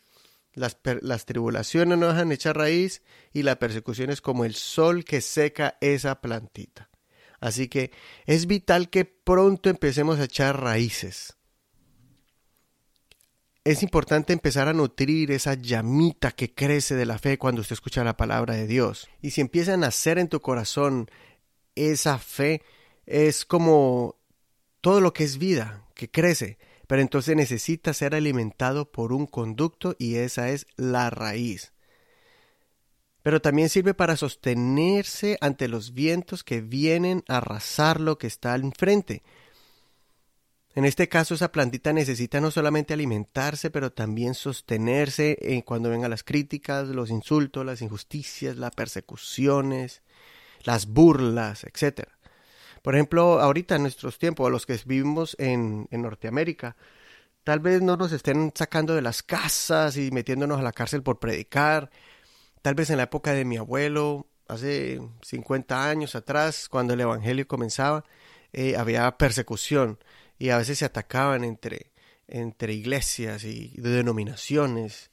las, 0.53 1.25
tribulaciones 1.25 1.97
no 1.97 2.07
dejan 2.07 2.31
echar 2.31 2.57
raíz 2.57 3.01
y 3.33 3.43
la 3.43 3.57
persecución 3.57 4.09
es 4.09 4.21
como 4.21 4.45
el 4.45 4.55
sol 4.55 5.05
que 5.05 5.21
seca 5.21 5.77
esa 5.81 6.21
plantita. 6.21 6.89
Así 7.39 7.67
que 7.67 7.91
es 8.25 8.45
vital 8.45 8.89
que 8.89 9.05
pronto 9.05 9.69
empecemos 9.69 10.19
a 10.19 10.25
echar 10.25 10.61
raíces 10.61 11.35
es 13.63 13.83
importante 13.83 14.33
empezar 14.33 14.67
a 14.67 14.73
nutrir 14.73 15.31
esa 15.31 15.53
llamita 15.53 16.31
que 16.31 16.53
crece 16.53 16.95
de 16.95 17.05
la 17.05 17.19
fe 17.19 17.37
cuando 17.37 17.61
usted 17.61 17.73
escucha 17.73 18.03
la 18.03 18.17
palabra 18.17 18.55
de 18.55 18.65
Dios. 18.65 19.07
Y 19.21 19.31
si 19.31 19.41
empieza 19.41 19.75
a 19.75 19.77
nacer 19.77 20.17
en 20.17 20.29
tu 20.29 20.41
corazón 20.41 21.09
esa 21.75 22.17
fe, 22.17 22.63
es 23.05 23.45
como 23.45 24.15
todo 24.81 24.99
lo 24.99 25.13
que 25.13 25.23
es 25.23 25.37
vida, 25.37 25.85
que 25.93 26.09
crece, 26.09 26.57
pero 26.91 27.01
entonces 27.01 27.37
necesita 27.37 27.93
ser 27.93 28.15
alimentado 28.15 28.91
por 28.91 29.13
un 29.13 29.25
conducto 29.25 29.95
y 29.97 30.15
esa 30.15 30.49
es 30.49 30.67
la 30.75 31.09
raíz. 31.09 31.71
Pero 33.23 33.41
también 33.41 33.69
sirve 33.69 33.93
para 33.93 34.17
sostenerse 34.17 35.37
ante 35.39 35.69
los 35.69 35.93
vientos 35.93 36.43
que 36.43 36.59
vienen 36.59 37.23
a 37.29 37.37
arrasar 37.37 38.01
lo 38.01 38.17
que 38.17 38.27
está 38.27 38.53
enfrente. 38.55 39.23
En 40.75 40.83
este 40.83 41.07
caso, 41.07 41.33
esa 41.33 41.53
plantita 41.53 41.93
necesita 41.93 42.41
no 42.41 42.51
solamente 42.51 42.93
alimentarse, 42.93 43.69
pero 43.69 43.93
también 43.93 44.33
sostenerse 44.33 45.37
en 45.39 45.61
cuando 45.61 45.89
vengan 45.89 46.11
las 46.11 46.25
críticas, 46.25 46.89
los 46.89 47.09
insultos, 47.09 47.65
las 47.65 47.81
injusticias, 47.81 48.57
las 48.57 48.75
persecuciones, 48.75 50.01
las 50.65 50.87
burlas, 50.87 51.63
etc. 51.63 52.09
Por 52.81 52.95
ejemplo, 52.95 53.39
ahorita 53.39 53.75
en 53.75 53.83
nuestros 53.83 54.17
tiempos, 54.17 54.51
los 54.51 54.65
que 54.65 54.79
vivimos 54.85 55.35
en, 55.39 55.87
en 55.91 56.01
Norteamérica, 56.01 56.75
tal 57.43 57.59
vez 57.59 57.81
no 57.81 57.97
nos 57.97 58.11
estén 58.11 58.51
sacando 58.55 58.95
de 58.95 59.01
las 59.01 59.23
casas 59.23 59.97
y 59.97 60.11
metiéndonos 60.11 60.59
a 60.59 60.63
la 60.63 60.71
cárcel 60.71 61.03
por 61.03 61.19
predicar. 61.19 61.91
Tal 62.61 62.75
vez 62.75 62.89
en 62.89 62.97
la 62.97 63.03
época 63.03 63.33
de 63.33 63.45
mi 63.45 63.57
abuelo, 63.57 64.27
hace 64.47 65.01
50 65.21 65.89
años 65.89 66.15
atrás, 66.15 66.67
cuando 66.69 66.93
el 66.93 67.01
Evangelio 67.01 67.47
comenzaba, 67.47 68.03
eh, 68.53 68.75
había 68.75 69.09
persecución 69.17 69.99
y 70.37 70.49
a 70.49 70.57
veces 70.57 70.79
se 70.79 70.85
atacaban 70.85 71.43
entre, 71.43 71.91
entre 72.27 72.73
iglesias 72.73 73.43
y 73.43 73.73
denominaciones. 73.77 75.11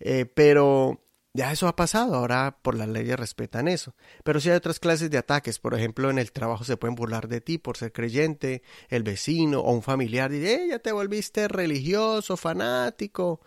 Eh, 0.00 0.26
pero 0.26 1.03
ya 1.36 1.50
eso 1.50 1.66
ha 1.66 1.74
pasado, 1.74 2.14
ahora 2.14 2.58
por 2.62 2.76
las 2.76 2.88
leyes 2.88 3.18
respetan 3.18 3.66
eso. 3.66 3.96
Pero 4.22 4.38
sí 4.38 4.50
hay 4.50 4.56
otras 4.56 4.78
clases 4.78 5.10
de 5.10 5.18
ataques, 5.18 5.58
por 5.58 5.74
ejemplo, 5.74 6.08
en 6.08 6.18
el 6.20 6.30
trabajo 6.30 6.62
se 6.62 6.76
pueden 6.76 6.94
burlar 6.94 7.26
de 7.26 7.40
ti 7.40 7.58
por 7.58 7.76
ser 7.76 7.92
creyente, 7.92 8.62
el 8.88 9.02
vecino 9.02 9.60
o 9.60 9.72
un 9.72 9.82
familiar 9.82 10.30
dice, 10.30 10.54
eh, 10.54 10.68
ya 10.68 10.78
te 10.78 10.92
volviste 10.92 11.48
religioso, 11.48 12.36
fanático, 12.36 13.40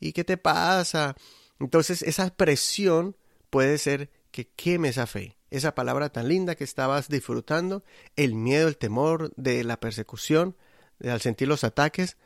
¿y 0.00 0.12
qué 0.12 0.24
te 0.24 0.38
pasa? 0.38 1.14
Entonces 1.60 2.02
esa 2.02 2.34
presión 2.34 3.16
puede 3.50 3.76
ser 3.76 4.10
que 4.30 4.48
queme 4.48 4.88
esa 4.88 5.06
fe, 5.06 5.36
esa 5.50 5.74
palabra 5.74 6.08
tan 6.08 6.28
linda 6.28 6.54
que 6.54 6.64
estabas 6.64 7.08
disfrutando, 7.08 7.84
el 8.16 8.34
miedo, 8.34 8.66
el 8.66 8.78
temor 8.78 9.34
de 9.36 9.62
la 9.62 9.78
persecución, 9.78 10.56
al 11.04 11.20
sentir 11.20 11.48
los 11.48 11.64
ataques, 11.64 12.16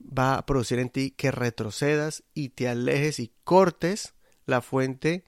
va 0.00 0.36
a 0.36 0.46
producir 0.46 0.78
en 0.78 0.88
ti 0.88 1.10
que 1.10 1.30
retrocedas 1.30 2.24
y 2.32 2.50
te 2.50 2.68
alejes 2.68 3.20
y 3.20 3.32
cortes 3.44 4.14
la 4.46 4.62
fuente 4.62 5.24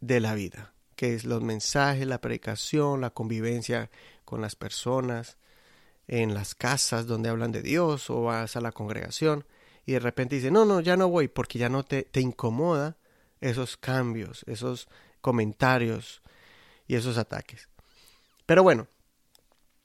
de 0.00 0.20
la 0.20 0.34
vida, 0.34 0.74
que 0.96 1.14
es 1.14 1.24
los 1.24 1.42
mensajes, 1.42 2.06
la 2.06 2.20
predicación, 2.20 3.00
la 3.00 3.10
convivencia 3.10 3.90
con 4.24 4.40
las 4.40 4.56
personas, 4.56 5.36
en 6.08 6.34
las 6.34 6.54
casas 6.54 7.06
donde 7.06 7.28
hablan 7.28 7.52
de 7.52 7.62
Dios 7.62 8.10
o 8.10 8.22
vas 8.22 8.56
a 8.56 8.60
la 8.60 8.72
congregación 8.72 9.46
y 9.86 9.92
de 9.92 10.00
repente 10.00 10.36
dices, 10.36 10.52
no, 10.52 10.64
no, 10.64 10.80
ya 10.80 10.96
no 10.96 11.08
voy 11.08 11.28
porque 11.28 11.58
ya 11.58 11.68
no 11.68 11.84
te, 11.84 12.02
te 12.02 12.20
incomoda 12.20 12.96
esos 13.40 13.76
cambios, 13.76 14.44
esos 14.46 14.88
comentarios 15.20 16.22
y 16.86 16.96
esos 16.96 17.18
ataques. 17.18 17.68
Pero 18.46 18.62
bueno, 18.62 18.88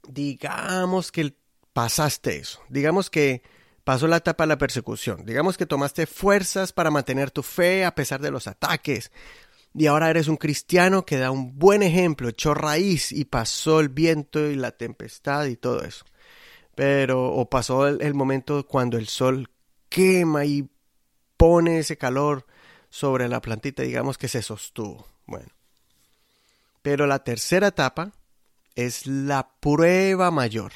digamos 0.07 1.11
que 1.11 1.35
pasaste 1.73 2.37
eso. 2.37 2.61
Digamos 2.69 3.09
que 3.09 3.41
pasó 3.87 4.05
la 4.05 4.17
etapa 4.17 4.43
de 4.43 4.49
la 4.49 4.57
persecución. 4.57 5.25
Digamos 5.25 5.55
que 5.55 5.65
tomaste 5.65 6.07
fuerzas 6.07 6.73
para 6.73 6.91
mantener 6.91 7.31
tu 7.31 7.41
fe 7.41 7.85
a 7.85 7.95
pesar 7.95 8.19
de 8.19 8.31
los 8.31 8.45
ataques. 8.45 9.13
Y 9.73 9.85
ahora 9.85 10.09
eres 10.09 10.27
un 10.27 10.35
cristiano 10.35 11.05
que 11.05 11.15
da 11.15 11.31
un 11.31 11.57
buen 11.57 11.81
ejemplo, 11.83 12.27
echó 12.27 12.53
raíz 12.53 13.13
y 13.13 13.23
pasó 13.23 13.79
el 13.79 13.87
viento 13.87 14.45
y 14.45 14.55
la 14.55 14.71
tempestad 14.71 15.45
y 15.45 15.55
todo 15.55 15.85
eso. 15.85 16.03
Pero, 16.75 17.31
o 17.33 17.49
pasó 17.49 17.87
el, 17.87 18.13
momento 18.13 18.67
cuando 18.67 18.97
el 18.97 19.07
sol 19.07 19.49
quema 19.87 20.43
y 20.43 20.69
pone 21.37 21.79
ese 21.79 21.97
calor 21.97 22.45
sobre 22.89 23.29
la 23.29 23.39
plantita, 23.39 23.83
digamos 23.83 24.17
que 24.17 24.27
se 24.27 24.41
sostuvo. 24.41 25.07
Bueno. 25.25 25.47
Pero 26.81 27.07
la 27.07 27.23
tercera 27.23 27.67
etapa 27.67 28.11
es 28.75 29.07
la 29.07 29.49
prueba 29.61 30.29
mayor 30.29 30.73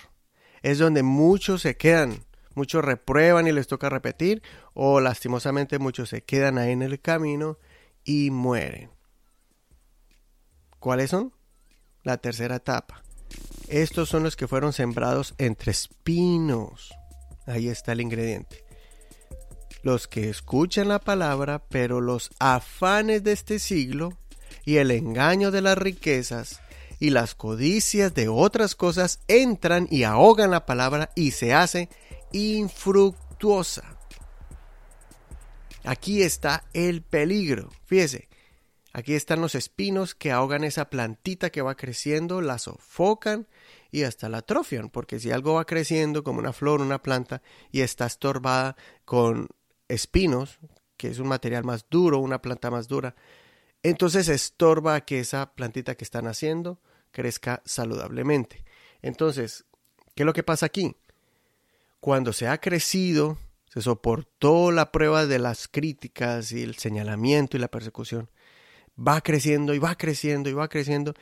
es 0.61 0.77
donde 0.77 1.03
muchos 1.03 1.61
se 1.61 1.75
quedan, 1.75 2.23
muchos 2.55 2.83
reprueban 2.83 3.47
y 3.47 3.51
les 3.51 3.67
toca 3.67 3.89
repetir, 3.89 4.41
o 4.73 4.99
lastimosamente 4.99 5.79
muchos 5.79 6.09
se 6.09 6.23
quedan 6.23 6.57
ahí 6.57 6.71
en 6.71 6.81
el 6.81 6.99
camino 6.99 7.57
y 8.03 8.31
mueren. 8.31 8.91
¿Cuáles 10.79 11.11
son? 11.11 11.33
La 12.03 12.17
tercera 12.17 12.55
etapa. 12.55 13.03
Estos 13.67 14.09
son 14.09 14.23
los 14.23 14.35
que 14.35 14.47
fueron 14.47 14.73
sembrados 14.73 15.35
entre 15.37 15.71
espinos. 15.71 16.93
Ahí 17.45 17.69
está 17.69 17.91
el 17.93 18.01
ingrediente. 18.01 18.65
Los 19.83 20.07
que 20.07 20.29
escuchan 20.29 20.89
la 20.89 20.99
palabra, 20.99 21.63
pero 21.69 22.01
los 22.01 22.31
afanes 22.39 23.23
de 23.23 23.31
este 23.31 23.59
siglo 23.59 24.17
y 24.65 24.77
el 24.77 24.91
engaño 24.91 25.51
de 25.51 25.61
las 25.61 25.77
riquezas 25.77 26.61
y 26.99 27.09
las 27.09 27.33
codicias 27.33 28.13
de 28.13 28.27
otras 28.27 28.75
cosas 28.75 29.19
entran 29.27 29.87
y 29.89 30.03
ahogan 30.03 30.51
la 30.51 30.65
palabra 30.65 31.11
y 31.15 31.31
se 31.31 31.53
hace 31.53 31.89
infructuosa. 32.31 33.97
Aquí 35.83 36.21
está 36.21 36.63
el 36.73 37.01
peligro. 37.01 37.69
Fíjese, 37.85 38.29
aquí 38.93 39.13
están 39.13 39.41
los 39.41 39.55
espinos 39.55 40.13
que 40.13 40.31
ahogan 40.31 40.63
esa 40.63 40.89
plantita 40.89 41.49
que 41.49 41.61
va 41.61 41.75
creciendo, 41.75 42.41
la 42.41 42.59
sofocan 42.59 43.47
y 43.91 44.03
hasta 44.03 44.29
la 44.29 44.39
atrofian, 44.39 44.89
porque 44.89 45.19
si 45.19 45.31
algo 45.31 45.55
va 45.55 45.65
creciendo 45.65 46.23
como 46.23 46.39
una 46.39 46.53
flor, 46.53 46.81
una 46.81 47.01
planta, 47.01 47.41
y 47.71 47.81
está 47.81 48.05
estorbada 48.05 48.75
con 49.05 49.49
espinos, 49.87 50.59
que 50.97 51.09
es 51.09 51.19
un 51.19 51.27
material 51.27 51.63
más 51.63 51.85
duro, 51.89 52.19
una 52.19 52.41
planta 52.41 52.69
más 52.69 52.87
dura, 52.87 53.15
entonces 53.83 54.29
estorba 54.29 55.01
que 55.01 55.19
esa 55.19 55.53
plantita 55.53 55.95
que 55.95 56.03
está 56.03 56.21
naciendo 56.21 56.79
crezca 57.09 57.61
saludablemente. 57.65 58.63
Entonces, 59.01 59.65
¿qué 60.15 60.23
es 60.23 60.25
lo 60.25 60.33
que 60.33 60.43
pasa 60.43 60.67
aquí? 60.67 60.95
Cuando 62.01 62.33
se 62.33 62.47
ha 62.47 62.57
crecido, 62.57 63.37
se 63.67 63.81
soportó 63.81 64.71
la 64.71 64.91
prueba 64.91 65.27
de 65.27 65.37
las 65.37 65.67
críticas 65.67 66.51
y 66.51 66.63
el 66.63 66.75
señalamiento 66.75 67.55
y 67.55 67.59
la 67.59 67.69
persecución, 67.69 68.29
va 68.97 69.21
creciendo 69.21 69.75
y 69.75 69.79
va 69.79 69.95
creciendo 69.95 70.49
y 70.49 70.53
va 70.53 70.67
creciendo. 70.67 71.13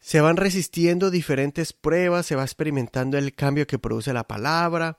Se 0.00 0.22
van 0.22 0.38
resistiendo 0.38 1.10
diferentes 1.10 1.74
pruebas, 1.74 2.24
se 2.24 2.34
va 2.34 2.44
experimentando 2.44 3.18
el 3.18 3.34
cambio 3.34 3.66
que 3.66 3.78
produce 3.78 4.14
la 4.14 4.24
palabra 4.24 4.96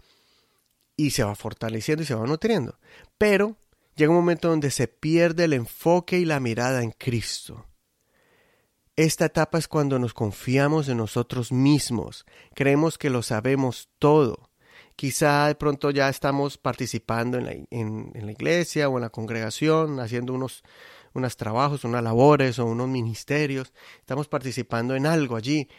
y 0.96 1.12
se 1.12 1.24
va 1.24 1.34
fortaleciendo 1.34 2.04
y 2.04 2.06
se 2.06 2.14
va 2.14 2.28
nutriendo. 2.28 2.78
Pero 3.18 3.58
llega 3.96 4.12
un 4.12 4.18
momento 4.18 4.50
donde 4.50 4.70
se 4.70 4.88
pierde 4.88 5.46
el 5.46 5.54
enfoque 5.54 6.20
y 6.20 6.26
la 6.26 6.40
mirada 6.40 6.84
en 6.84 6.92
Cristo 6.92 7.66
Esta 8.96 9.26
etapa 9.26 9.58
es 9.58 9.68
cuando 9.68 9.98
nos 9.98 10.14
confiamos 10.14 10.90
en 10.90 10.98
nosotros 10.98 11.52
mismos, 11.52 12.28
creemos 12.54 13.00
que 13.00 13.10
lo 13.10 13.24
sabemos 13.24 13.90
todo. 13.98 14.49
Quizá 15.00 15.48
de 15.48 15.56
pronto 15.56 15.92
ya 15.92 16.10
estamos 16.10 16.58
participando 16.58 17.38
en 17.38 17.46
la, 18.14 18.32
iglesia 18.34 18.90
o 18.90 18.98
en 18.98 19.02
la 19.04 19.10
congregación, 19.10 20.02
haciendo 20.02 20.34
unos, 20.34 20.62
unos 21.14 21.38
trabajos, 21.38 21.86
unas 21.86 22.04
labores 22.04 22.60
o 22.60 22.66
unos 22.66 22.90
ministerios. 22.90 23.72
Estamos 24.00 24.28
participando 24.28 24.98
en 24.98 25.06
algo 25.06 25.38
allí 25.38 25.70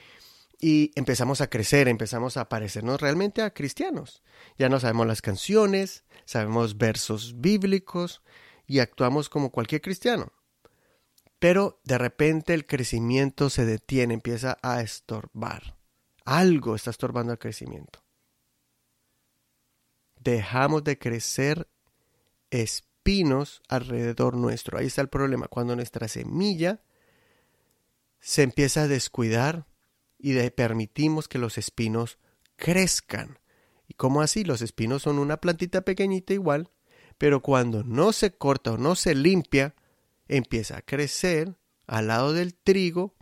y 0.58 0.90
empezamos 0.94 1.42
a 1.42 1.50
crecer, 1.50 1.86
empezamos 1.88 2.38
a 2.38 2.48
parecernos 2.48 2.98
realmente 2.98 3.42
a 3.42 3.52
cristianos. 3.52 4.22
Ya 4.56 4.70
no 4.70 4.80
sabemos 4.80 5.06
las 5.06 5.20
canciones, 5.20 6.04
sabemos 6.24 6.78
versos 6.78 7.42
bíblicos 7.42 8.22
y 8.66 8.78
actuamos 8.78 9.28
como 9.28 9.50
cualquier 9.50 9.82
cristiano. 9.82 10.32
Pero 11.38 11.78
de 11.84 11.98
repente 11.98 12.54
el 12.54 12.64
crecimiento 12.64 13.50
se 13.50 13.66
detiene, 13.66 14.14
empieza 14.14 14.56
a 14.62 14.80
estorbar. 14.80 15.76
Algo 16.24 16.74
está 16.74 16.88
estorbando 16.88 17.32
el 17.32 17.38
crecimiento. 17.38 18.00
Dejamos 20.20 20.84
de 20.84 20.98
crecer 20.98 21.68
espinos 22.50 23.62
alrededor 23.68 24.36
nuestro. 24.36 24.78
Ahí 24.78 24.86
está 24.86 25.00
el 25.00 25.08
problema. 25.08 25.48
Cuando 25.48 25.74
nuestra 25.74 26.06
semilla 26.08 26.80
se 28.20 28.42
empieza 28.42 28.82
a 28.82 28.88
descuidar 28.88 29.66
y 30.18 30.34
permitimos 30.50 31.26
que 31.26 31.38
los 31.38 31.58
espinos 31.58 32.18
crezcan. 32.56 33.38
¿Y 33.88 33.94
cómo 33.94 34.20
así? 34.22 34.44
Los 34.44 34.62
espinos 34.62 35.02
son 35.02 35.18
una 35.18 35.38
plantita 35.38 35.80
pequeñita 35.80 36.34
igual, 36.34 36.70
pero 37.18 37.40
cuando 37.40 37.82
no 37.82 38.12
se 38.12 38.32
corta 38.32 38.72
o 38.72 38.76
no 38.76 38.94
se 38.94 39.14
limpia, 39.14 39.74
empieza 40.28 40.76
a 40.76 40.82
crecer 40.82 41.56
al 41.86 42.06
lado 42.06 42.32
del 42.32 42.54
trigo, 42.54 43.14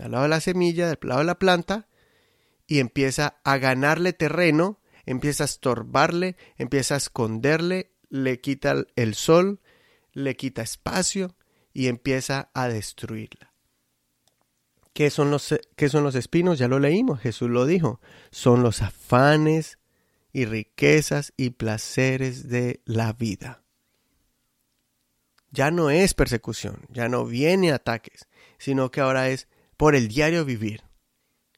al 0.00 0.12
lado 0.12 0.22
de 0.22 0.30
la 0.30 0.40
semilla, 0.40 0.88
del 0.88 0.98
lado 1.02 1.20
de 1.20 1.26
la 1.26 1.38
planta, 1.38 1.88
y 2.66 2.78
empieza 2.78 3.40
a 3.44 3.58
ganarle 3.58 4.12
terreno, 4.12 4.80
empieza 5.06 5.44
a 5.44 5.46
estorbarle, 5.46 6.36
empieza 6.56 6.94
a 6.94 6.98
esconderle, 6.98 7.92
le 8.08 8.40
quita 8.40 8.84
el 8.96 9.14
sol, 9.14 9.60
le 10.12 10.36
quita 10.36 10.62
espacio 10.62 11.34
y 11.72 11.88
empieza 11.88 12.50
a 12.54 12.68
destruirla. 12.68 13.52
¿Qué 14.92 15.10
son, 15.10 15.30
los, 15.30 15.54
¿Qué 15.76 15.88
son 15.88 16.04
los 16.04 16.14
espinos? 16.14 16.58
Ya 16.58 16.68
lo 16.68 16.78
leímos, 16.78 17.20
Jesús 17.20 17.50
lo 17.50 17.66
dijo. 17.66 18.00
Son 18.30 18.62
los 18.62 18.80
afanes 18.80 19.78
y 20.32 20.44
riquezas 20.44 21.32
y 21.36 21.50
placeres 21.50 22.48
de 22.48 22.80
la 22.84 23.12
vida 23.12 23.64
ya 25.54 25.70
no 25.70 25.88
es 25.88 26.14
persecución, 26.14 26.80
ya 26.90 27.08
no 27.08 27.24
viene 27.24 27.70
ataques, 27.70 28.26
sino 28.58 28.90
que 28.90 29.00
ahora 29.00 29.28
es 29.28 29.46
por 29.76 29.94
el 29.94 30.08
diario 30.08 30.44
vivir. 30.44 30.82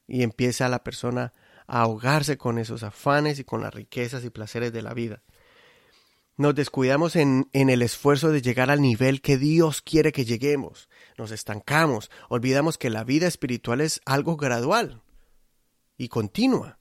Y 0.07 0.23
empieza 0.23 0.69
la 0.69 0.85
persona 0.85 1.23
a 1.23 1.33
ahogarse 1.67 2.37
con 2.37 2.59
esos 2.59 2.83
afanes 2.83 3.39
y 3.39 3.45
con 3.45 3.63
las 3.63 3.75
riquezas 3.75 4.25
y 4.25 4.31
placeres 4.31 4.73
de 4.73 4.83
la 4.83 4.95
vida. 4.95 5.23
Nos 6.37 6.55
descuidamos 6.55 7.17
en, 7.17 7.49
en, 7.53 7.71
el 7.71 7.81
esfuerzo 7.81 8.31
de 8.31 8.43
llegar 8.43 8.71
al 8.71 8.83
nivel 8.83 9.23
que 9.23 9.39
Dios 9.39 9.81
quiere 9.81 10.13
que 10.13 10.27
lleguemos. 10.27 10.91
Nos 11.17 11.31
estancamos, 11.31 12.11
olvidamos 12.29 12.77
que 12.77 12.91
la 12.91 13.05
vida 13.05 13.27
espiritual 13.27 13.81
es 13.81 14.01
algo 14.05 14.37
gradual 14.37 15.03
y 15.97 16.09
continua. 16.09 16.79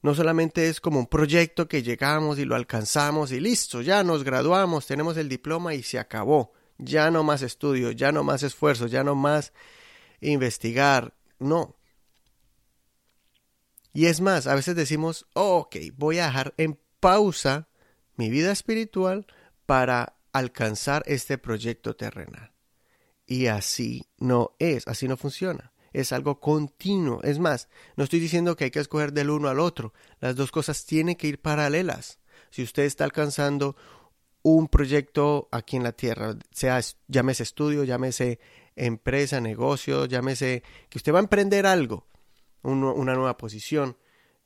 No 0.00 0.14
solamente 0.14 0.68
es 0.68 0.80
como 0.80 1.00
un 1.00 1.06
proyecto 1.06 1.66
que 1.66 1.82
llegamos 1.82 2.38
y 2.38 2.44
lo 2.44 2.54
alcanzamos 2.54 3.32
y 3.32 3.40
listo, 3.40 3.82
ya 3.82 4.04
nos 4.04 4.22
graduamos, 4.22 4.86
tenemos 4.86 5.16
el 5.16 5.28
diploma 5.28 5.74
y 5.74 5.82
se 5.82 5.98
acabó. 5.98 6.52
Ya 6.78 7.10
no 7.10 7.24
más 7.24 7.42
estudio, 7.42 7.90
ya 7.90 8.12
no 8.12 8.22
más 8.22 8.44
esfuerzo, 8.44 8.86
ya 8.86 9.02
no 9.02 9.16
más 9.16 9.52
investigar. 10.20 11.14
No. 11.40 11.77
Y 13.92 14.06
es 14.06 14.20
más, 14.20 14.46
a 14.46 14.54
veces 14.54 14.76
decimos, 14.76 15.26
ok, 15.34 15.76
voy 15.96 16.18
a 16.18 16.26
dejar 16.26 16.54
en 16.56 16.78
pausa 17.00 17.68
mi 18.16 18.30
vida 18.30 18.52
espiritual 18.52 19.26
para 19.66 20.16
alcanzar 20.32 21.02
este 21.06 21.38
proyecto 21.38 21.96
terrenal. 21.96 22.52
Y 23.26 23.46
así 23.46 24.06
no 24.18 24.54
es, 24.58 24.86
así 24.88 25.08
no 25.08 25.16
funciona 25.16 25.72
es 25.92 26.12
algo 26.12 26.40
continuo. 26.40 27.22
Es 27.22 27.38
más, 27.38 27.68
no 27.96 28.04
estoy 28.04 28.20
diciendo 28.20 28.56
que 28.56 28.64
hay 28.64 28.70
que 28.70 28.80
escoger 28.80 29.12
del 29.12 29.30
uno 29.30 29.48
al 29.48 29.60
otro. 29.60 29.92
Las 30.20 30.36
dos 30.36 30.50
cosas 30.50 30.84
tienen 30.84 31.16
que 31.16 31.28
ir 31.28 31.40
paralelas. 31.40 32.18
Si 32.50 32.62
usted 32.62 32.84
está 32.84 33.04
alcanzando 33.04 33.76
un 34.42 34.68
proyecto 34.68 35.48
aquí 35.50 35.76
en 35.76 35.82
la 35.82 35.92
tierra, 35.92 36.36
sea 36.52 36.80
llámese 37.08 37.42
estudio, 37.42 37.84
llámese 37.84 38.38
empresa, 38.76 39.40
negocio, 39.40 40.06
llámese 40.06 40.62
que 40.88 40.98
usted 40.98 41.12
va 41.12 41.18
a 41.18 41.22
emprender 41.22 41.66
algo, 41.66 42.06
una 42.62 43.14
nueva 43.14 43.36
posición, 43.36 43.96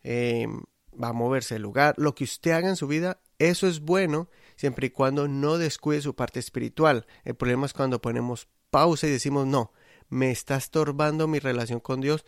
em, 0.03 0.63
va 1.01 1.09
a 1.09 1.13
moverse 1.13 1.57
el 1.57 1.63
lugar, 1.63 1.95
lo 1.97 2.15
que 2.15 2.25
usted 2.25 2.53
haga 2.53 2.69
en 2.69 2.77
su 2.77 2.87
vida, 2.87 3.21
eso 3.39 3.67
es 3.67 3.81
bueno 3.81 4.29
siempre 4.57 4.89
y 4.89 4.91
cuando 4.91 5.29
no 5.29 5.59
descuide 5.59 6.01
su 6.01 6.15
parte 6.15 6.39
espiritual. 6.39 7.07
El 7.25 7.35
problema 7.35 7.67
es 7.67 7.73
cuando 7.73 8.01
ponemos 8.01 8.49
pausa 8.71 9.07
y 9.07 9.11
decimos 9.11 9.47
no, 9.47 9.73
me 10.09 10.31
está 10.31 10.57
estorbando 10.57 11.27
mi 11.27 11.39
relación 11.39 11.81
con 11.81 12.01
Dios 12.01 12.25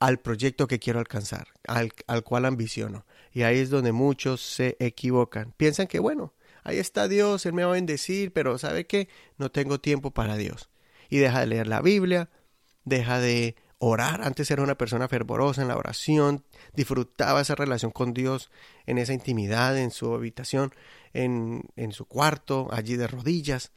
al 0.00 0.18
proyecto 0.18 0.68
que 0.68 0.78
quiero 0.78 0.98
alcanzar, 1.00 1.48
al, 1.66 1.92
al, 2.06 2.22
cual 2.22 2.44
ambiciono. 2.44 3.04
Y 3.32 3.42
ahí 3.42 3.58
es 3.58 3.70
donde 3.70 3.92
muchos 3.92 4.40
se 4.40 4.76
equivocan. 4.78 5.52
Piensan 5.56 5.88
que, 5.88 5.98
bueno, 5.98 6.34
ahí 6.62 6.78
está 6.78 7.08
Dios, 7.08 7.46
Él 7.46 7.52
me 7.52 7.64
va 7.64 7.70
a 7.70 7.74
bendecir, 7.74 8.32
pero 8.32 8.58
¿sabe 8.58 8.86
qué? 8.86 9.08
No 9.38 9.50
tengo 9.50 9.80
tiempo 9.80 10.12
para 10.12 10.36
Dios. 10.36 10.70
Y 11.08 11.18
deja 11.18 11.40
de 11.40 11.46
leer 11.46 11.66
la 11.66 11.80
Biblia, 11.80 12.30
deja 12.84 13.18
de 13.18 13.56
orar. 13.78 14.22
Antes 14.22 14.50
era 14.50 14.62
una 14.62 14.76
persona 14.76 15.08
fervorosa 15.08 15.62
en 15.62 15.68
la 15.68 15.76
oración, 15.76 16.44
disfrutaba 16.74 17.40
esa 17.40 17.54
relación 17.54 17.90
con 17.90 18.14
Dios 18.14 18.50
en 18.86 18.98
esa 18.98 19.12
intimidad, 19.12 19.78
en 19.78 19.90
su 19.90 20.14
habitación, 20.14 20.74
en, 21.12 21.62
en 21.76 21.92
su 21.92 22.06
cuarto, 22.06 22.68
allí 22.70 22.96
de 22.96 23.06
rodillas. 23.06 23.72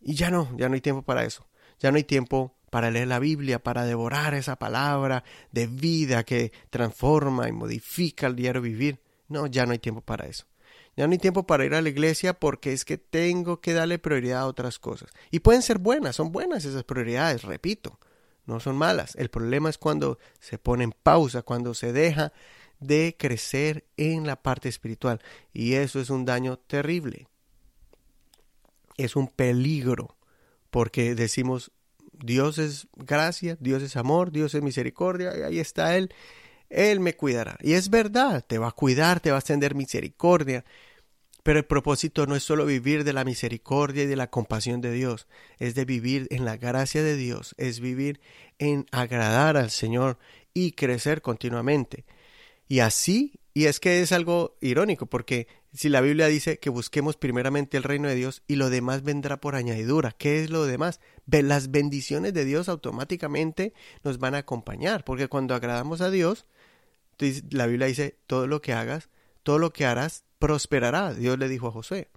Y 0.00 0.14
ya 0.14 0.30
no, 0.30 0.48
ya 0.56 0.68
no 0.68 0.74
hay 0.74 0.80
tiempo 0.80 1.02
para 1.02 1.24
eso. 1.24 1.46
Ya 1.78 1.90
no 1.90 1.96
hay 1.96 2.04
tiempo 2.04 2.54
para 2.70 2.90
leer 2.90 3.08
la 3.08 3.18
Biblia, 3.18 3.62
para 3.62 3.84
devorar 3.84 4.34
esa 4.34 4.56
palabra 4.56 5.24
de 5.50 5.66
vida 5.66 6.24
que 6.24 6.52
transforma 6.70 7.48
y 7.48 7.52
modifica 7.52 8.26
el 8.26 8.36
diario 8.36 8.62
vivir. 8.62 9.00
No, 9.28 9.46
ya 9.46 9.66
no 9.66 9.72
hay 9.72 9.78
tiempo 9.78 10.00
para 10.00 10.26
eso. 10.26 10.46
Ya 10.96 11.06
no 11.06 11.12
hay 11.12 11.18
tiempo 11.18 11.46
para 11.46 11.64
ir 11.64 11.74
a 11.74 11.82
la 11.82 11.88
iglesia 11.88 12.34
porque 12.34 12.72
es 12.72 12.84
que 12.84 12.98
tengo 12.98 13.60
que 13.60 13.72
darle 13.72 13.98
prioridad 13.98 14.40
a 14.40 14.46
otras 14.46 14.78
cosas. 14.78 15.10
Y 15.30 15.40
pueden 15.40 15.62
ser 15.62 15.78
buenas, 15.78 16.16
son 16.16 16.32
buenas 16.32 16.64
esas 16.64 16.84
prioridades, 16.84 17.42
repito, 17.42 17.98
no 18.50 18.60
son 18.60 18.76
malas. 18.76 19.16
El 19.16 19.30
problema 19.30 19.70
es 19.70 19.78
cuando 19.78 20.18
se 20.40 20.58
pone 20.58 20.84
en 20.84 20.92
pausa, 20.92 21.42
cuando 21.42 21.72
se 21.72 21.92
deja 21.92 22.32
de 22.80 23.16
crecer 23.18 23.86
en 23.96 24.26
la 24.26 24.42
parte 24.42 24.68
espiritual. 24.68 25.20
Y 25.52 25.74
eso 25.74 26.00
es 26.00 26.10
un 26.10 26.24
daño 26.24 26.58
terrible. 26.58 27.28
Es 28.96 29.16
un 29.16 29.28
peligro 29.28 30.16
porque 30.70 31.14
decimos, 31.14 31.72
Dios 32.12 32.58
es 32.58 32.88
gracia, 32.96 33.56
Dios 33.60 33.82
es 33.82 33.96
amor, 33.96 34.30
Dios 34.30 34.54
es 34.54 34.62
misericordia, 34.62 35.36
y 35.36 35.42
ahí 35.42 35.58
está 35.58 35.96
Él, 35.96 36.12
Él 36.68 37.00
me 37.00 37.16
cuidará. 37.16 37.56
Y 37.60 37.72
es 37.72 37.90
verdad, 37.90 38.44
te 38.46 38.58
va 38.58 38.68
a 38.68 38.72
cuidar, 38.72 39.20
te 39.20 39.30
va 39.30 39.36
a 39.36 39.40
extender 39.40 39.74
misericordia, 39.74 40.64
pero 41.42 41.58
el 41.58 41.64
propósito 41.64 42.26
no 42.26 42.36
es 42.36 42.42
solo 42.42 42.66
vivir 42.66 43.04
de 43.04 43.12
la 43.12 43.24
misericordia 43.24 44.04
y 44.04 44.06
de 44.06 44.16
la 44.16 44.30
compasión 44.30 44.80
de 44.80 44.92
Dios, 44.92 45.26
es 45.58 45.74
de 45.74 45.84
vivir 45.84 46.26
en 46.30 46.44
la 46.44 46.56
gracia 46.56 47.02
de 47.02 47.16
Dios, 47.16 47.54
es 47.58 47.80
vivir 47.80 48.20
en 48.58 48.86
agradar 48.92 49.56
al 49.56 49.70
Señor 49.70 50.18
y 50.54 50.72
crecer 50.72 51.22
continuamente. 51.22 52.04
Y 52.68 52.80
así, 52.80 53.40
y 53.54 53.64
es 53.64 53.80
que 53.80 54.00
es 54.00 54.12
algo 54.12 54.56
irónico, 54.60 55.06
porque 55.06 55.48
si 55.72 55.88
la 55.88 56.00
Biblia 56.00 56.26
dice 56.26 56.58
que 56.58 56.70
busquemos 56.70 57.16
primeramente 57.16 57.76
el 57.76 57.84
reino 57.84 58.08
de 58.08 58.14
Dios 58.14 58.42
y 58.46 58.56
lo 58.56 58.70
demás 58.70 59.02
vendrá 59.02 59.40
por 59.40 59.54
añadidura, 59.54 60.12
¿qué 60.18 60.42
es 60.42 60.50
lo 60.50 60.66
demás? 60.66 61.00
Las 61.26 61.70
bendiciones 61.70 62.34
de 62.34 62.44
Dios 62.44 62.68
automáticamente 62.68 63.72
nos 64.02 64.18
van 64.18 64.34
a 64.34 64.38
acompañar, 64.38 65.04
porque 65.04 65.28
cuando 65.28 65.54
agradamos 65.54 66.00
a 66.00 66.10
Dios, 66.10 66.46
la 67.50 67.66
Biblia 67.66 67.86
dice, 67.86 68.16
todo 68.26 68.46
lo 68.46 68.60
que 68.60 68.72
hagas, 68.72 69.08
todo 69.42 69.58
lo 69.58 69.72
que 69.72 69.86
harás, 69.86 70.24
prosperará. 70.40 71.14
Dios 71.14 71.38
le 71.38 71.48
dijo 71.48 71.68
a 71.68 71.70
José, 71.70 72.08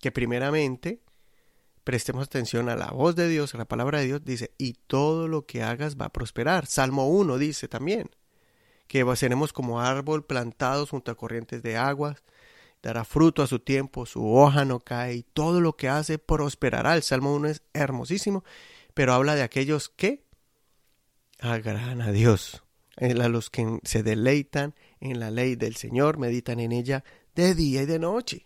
que 0.00 0.10
primeramente 0.10 1.00
prestemos 1.84 2.24
atención 2.24 2.68
a 2.68 2.76
la 2.76 2.90
voz 2.90 3.14
de 3.14 3.28
Dios, 3.28 3.54
a 3.54 3.58
la 3.58 3.66
palabra 3.66 4.00
de 4.00 4.06
Dios, 4.06 4.24
dice, 4.24 4.52
y 4.58 4.72
todo 4.72 5.28
lo 5.28 5.46
que 5.46 5.62
hagas 5.62 5.96
va 5.96 6.06
a 6.06 6.12
prosperar. 6.12 6.66
Salmo 6.66 7.08
1 7.08 7.38
dice 7.38 7.68
también, 7.68 8.10
que 8.88 9.04
seremos 9.14 9.52
como 9.52 9.80
árbol 9.80 10.24
plantados 10.24 10.90
junto 10.90 11.12
a 11.12 11.16
corrientes 11.16 11.62
de 11.62 11.76
aguas, 11.76 12.24
dará 12.82 13.04
fruto 13.04 13.42
a 13.42 13.46
su 13.46 13.58
tiempo, 13.60 14.06
su 14.06 14.34
hoja 14.34 14.64
no 14.64 14.80
cae 14.80 15.14
y 15.14 15.22
todo 15.22 15.60
lo 15.60 15.76
que 15.76 15.88
hace 15.88 16.18
prosperará. 16.18 16.94
El 16.94 17.02
Salmo 17.02 17.34
1 17.34 17.48
es 17.48 17.62
hermosísimo, 17.72 18.42
pero 18.94 19.12
habla 19.12 19.34
de 19.34 19.42
aquellos 19.42 19.90
que 19.90 20.24
agradan 21.38 22.00
a 22.02 22.10
Dios, 22.10 22.62
a 22.96 23.28
los 23.28 23.50
que 23.50 23.78
se 23.84 24.02
deleitan 24.02 24.74
en 25.00 25.20
la 25.20 25.30
ley 25.30 25.56
del 25.56 25.76
Señor, 25.76 26.18
meditan 26.18 26.60
en 26.60 26.72
ella 26.72 27.04
de 27.40 27.54
día 27.54 27.82
y 27.82 27.86
de 27.86 27.98
noche. 27.98 28.44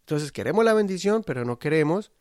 Entonces 0.00 0.32
queremos 0.32 0.64
la 0.64 0.74
bendición, 0.74 1.22
pero 1.24 1.44
no 1.44 1.58
queremos 1.58 2.12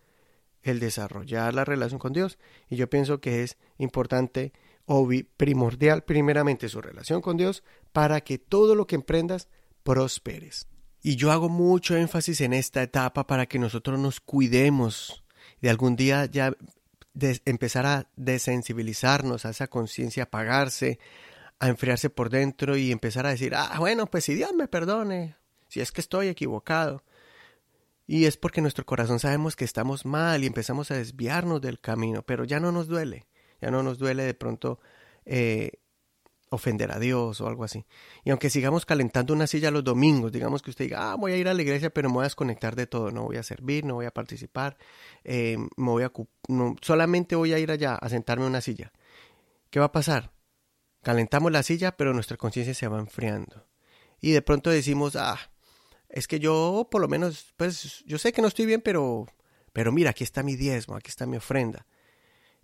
el 0.63 0.79
desarrollar 0.79 1.53
la 1.53 1.65
relación 1.65 1.99
con 1.99 2.13
Dios. 2.13 2.37
Y 2.69 2.75
yo 2.75 2.89
pienso 2.89 3.19
que 3.19 3.43
es 3.43 3.57
importante 3.77 4.53
o 4.85 5.07
primordial 5.37 6.03
primeramente 6.03 6.69
su 6.69 6.81
relación 6.81 7.21
con 7.21 7.37
Dios 7.37 7.63
para 7.91 8.21
que 8.21 8.37
todo 8.37 8.75
lo 8.75 8.87
que 8.87 8.95
emprendas 8.95 9.47
prosperes. 9.83 10.67
Y 11.01 11.15
yo 11.15 11.31
hago 11.31 11.49
mucho 11.49 11.95
énfasis 11.95 12.41
en 12.41 12.53
esta 12.53 12.83
etapa 12.83 13.25
para 13.25 13.47
que 13.47 13.57
nosotros 13.57 13.99
nos 13.99 14.19
cuidemos 14.19 15.23
de 15.61 15.69
algún 15.69 15.95
día 15.95 16.25
ya 16.25 16.53
empezar 17.45 17.85
a 17.85 18.09
desensibilizarnos, 18.15 19.45
a 19.45 19.49
esa 19.49 19.67
conciencia 19.67 20.23
apagarse, 20.23 20.99
a 21.59 21.67
enfriarse 21.67 22.09
por 22.09 22.29
dentro 22.29 22.77
y 22.77 22.91
empezar 22.91 23.25
a 23.25 23.31
decir, 23.31 23.53
ah, 23.55 23.75
bueno, 23.79 24.05
pues 24.07 24.25
si 24.25 24.35
Dios 24.35 24.53
me 24.53 24.67
perdone, 24.67 25.35
si 25.71 25.79
es 25.79 25.93
que 25.93 26.01
estoy 26.01 26.27
equivocado. 26.27 27.01
Y 28.05 28.25
es 28.25 28.35
porque 28.35 28.59
nuestro 28.59 28.85
corazón 28.85 29.19
sabemos 29.19 29.55
que 29.55 29.63
estamos 29.63 30.05
mal 30.05 30.43
y 30.43 30.47
empezamos 30.47 30.91
a 30.91 30.95
desviarnos 30.95 31.61
del 31.61 31.79
camino, 31.79 32.23
pero 32.23 32.43
ya 32.43 32.59
no 32.59 32.73
nos 32.73 32.89
duele, 32.89 33.25
ya 33.61 33.71
no 33.71 33.81
nos 33.81 33.97
duele 33.97 34.23
de 34.23 34.33
pronto 34.33 34.81
eh, 35.25 35.71
ofender 36.49 36.91
a 36.91 36.99
Dios 36.99 37.39
o 37.39 37.47
algo 37.47 37.63
así. 37.63 37.85
Y 38.25 38.31
aunque 38.31 38.49
sigamos 38.49 38.85
calentando 38.85 39.33
una 39.33 39.47
silla 39.47 39.71
los 39.71 39.85
domingos, 39.85 40.33
digamos 40.33 40.61
que 40.61 40.71
usted 40.71 40.85
diga, 40.85 41.13
ah, 41.13 41.15
voy 41.15 41.31
a 41.31 41.37
ir 41.37 41.47
a 41.47 41.53
la 41.53 41.61
iglesia, 41.61 41.89
pero 41.89 42.09
me 42.09 42.15
voy 42.15 42.23
a 42.23 42.25
desconectar 42.25 42.75
de 42.75 42.85
todo, 42.85 43.11
no 43.11 43.23
voy 43.23 43.37
a 43.37 43.43
servir, 43.43 43.85
no 43.85 43.93
voy 43.93 44.07
a 44.07 44.11
participar, 44.11 44.77
eh, 45.23 45.55
me 45.77 45.89
voy 45.89 46.03
a 46.03 46.11
solamente 46.81 47.37
voy 47.37 47.53
a 47.53 47.59
ir 47.59 47.71
allá 47.71 47.95
a 47.95 48.09
sentarme 48.09 48.43
en 48.43 48.49
una 48.49 48.59
silla. 48.59 48.91
¿Qué 49.69 49.79
va 49.79 49.85
a 49.85 49.91
pasar? 49.93 50.33
Calentamos 51.01 51.49
la 51.53 51.63
silla, 51.63 51.95
pero 51.95 52.13
nuestra 52.13 52.35
conciencia 52.35 52.73
se 52.73 52.89
va 52.89 52.99
enfriando. 52.99 53.71
Y 54.19 54.31
de 54.31 54.41
pronto 54.41 54.69
decimos, 54.69 55.15
ah, 55.15 55.50
es 56.11 56.27
que 56.27 56.39
yo 56.39 56.87
por 56.91 57.01
lo 57.01 57.07
menos, 57.07 57.53
pues 57.57 58.03
yo 58.05 58.17
sé 58.17 58.33
que 58.33 58.41
no 58.41 58.47
estoy 58.47 58.65
bien, 58.65 58.81
pero, 58.81 59.27
pero 59.73 59.91
mira, 59.91 60.11
aquí 60.11 60.23
está 60.23 60.43
mi 60.43 60.55
diezmo, 60.55 60.95
aquí 60.95 61.09
está 61.09 61.25
mi 61.25 61.37
ofrenda. 61.37 61.87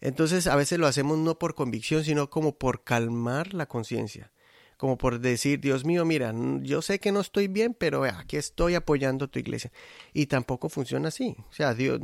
Entonces 0.02 0.48
a 0.48 0.56
veces 0.56 0.78
lo 0.78 0.86
hacemos 0.86 1.18
no 1.18 1.40
por 1.40 1.56
convicción, 1.56 2.04
sino 2.04 2.30
como 2.30 2.58
por 2.58 2.84
calmar 2.84 3.54
la 3.54 3.66
conciencia, 3.66 4.32
como 4.76 4.98
por 4.98 5.20
decir, 5.20 5.60
Dios 5.60 5.86
mío, 5.86 6.06
mira, 6.06 6.34
yo 6.62 6.82
sé 6.82 7.00
que 7.00 7.12
no 7.12 7.22
estoy 7.22 7.48
bien, 7.48 7.74
pero 7.74 8.04
aquí 8.04 8.38
estoy 8.38 8.76
apoyando 8.76 9.28
tu 9.28 9.40
iglesia. 9.40 9.72
Y 10.14 10.28
tampoco 10.28 10.70
funciona 10.70 11.08
así. 11.08 11.36
O 11.50 11.54
sea, 11.54 11.74
Dios, 11.74 12.00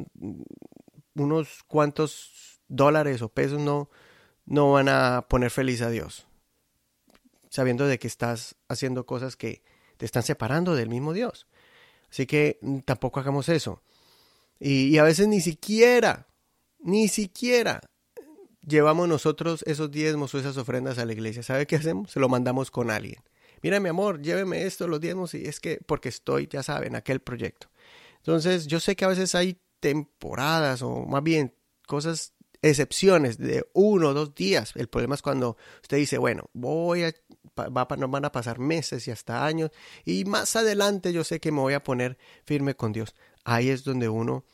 unos 1.13 1.63
cuantos 1.67 2.61
dólares 2.67 3.21
o 3.21 3.29
pesos 3.29 3.59
no, 3.59 3.89
no 4.45 4.71
van 4.71 4.89
a 4.89 5.27
poner 5.29 5.51
feliz 5.51 5.81
a 5.81 5.89
Dios, 5.89 6.25
sabiendo 7.49 7.85
de 7.85 7.99
que 7.99 8.07
estás 8.07 8.55
haciendo 8.69 9.05
cosas 9.05 9.35
que 9.35 9.61
están 10.05 10.23
separando 10.23 10.75
del 10.75 10.89
mismo 10.89 11.13
Dios. 11.13 11.47
Así 12.09 12.25
que 12.25 12.59
tampoco 12.85 13.19
hagamos 13.19 13.49
eso. 13.49 13.81
Y, 14.59 14.87
y 14.87 14.97
a 14.97 15.03
veces 15.03 15.27
ni 15.27 15.41
siquiera 15.41 16.27
ni 16.83 17.07
siquiera 17.07 17.81
llevamos 18.61 19.07
nosotros 19.07 19.63
esos 19.65 19.89
diezmos 19.89 20.33
o 20.33 20.39
esas 20.39 20.57
ofrendas 20.57 20.99
a 20.99 21.05
la 21.05 21.13
iglesia. 21.13 21.41
¿Sabe 21.41 21.65
qué 21.65 21.77
hacemos? 21.77 22.11
Se 22.11 22.19
lo 22.19 22.29
mandamos 22.29 22.69
con 22.71 22.91
alguien. 22.91 23.23
Mira, 23.61 23.79
mi 23.79 23.89
amor, 23.89 24.21
lléveme 24.21 24.63
esto, 24.65 24.87
los 24.87 24.99
diezmos, 24.99 25.33
y 25.33 25.45
es 25.45 25.59
que 25.59 25.79
porque 25.85 26.09
estoy, 26.09 26.47
ya 26.51 26.63
saben, 26.63 26.95
aquel 26.95 27.21
proyecto. 27.21 27.67
Entonces, 28.17 28.67
yo 28.67 28.79
sé 28.79 28.95
que 28.95 29.05
a 29.05 29.09
veces 29.09 29.35
hay 29.35 29.57
temporadas 29.79 30.81
o 30.81 31.05
más 31.05 31.23
bien 31.23 31.55
cosas, 31.87 32.33
excepciones 32.61 33.37
de 33.37 33.65
uno 33.73 34.09
o 34.09 34.13
dos 34.13 34.35
días. 34.35 34.73
El 34.75 34.87
problema 34.87 35.15
es 35.15 35.21
cuando 35.21 35.57
usted 35.81 35.97
dice, 35.97 36.17
bueno, 36.17 36.49
voy 36.53 37.03
a, 37.03 37.13
va, 37.57 37.85
van 37.85 38.25
a 38.25 38.31
pasar 38.31 38.59
meses 38.59 39.07
y 39.07 39.11
hasta 39.11 39.45
años, 39.45 39.71
y 40.05 40.25
más 40.25 40.55
adelante 40.55 41.13
yo 41.13 41.23
sé 41.23 41.39
que 41.39 41.51
me 41.51 41.59
voy 41.59 41.73
a 41.73 41.83
poner 41.83 42.17
firme 42.45 42.75
con 42.75 42.93
Dios. 42.93 43.15
Ahí 43.43 43.69
es 43.69 43.83
donde 43.83 44.09
uno 44.09 44.45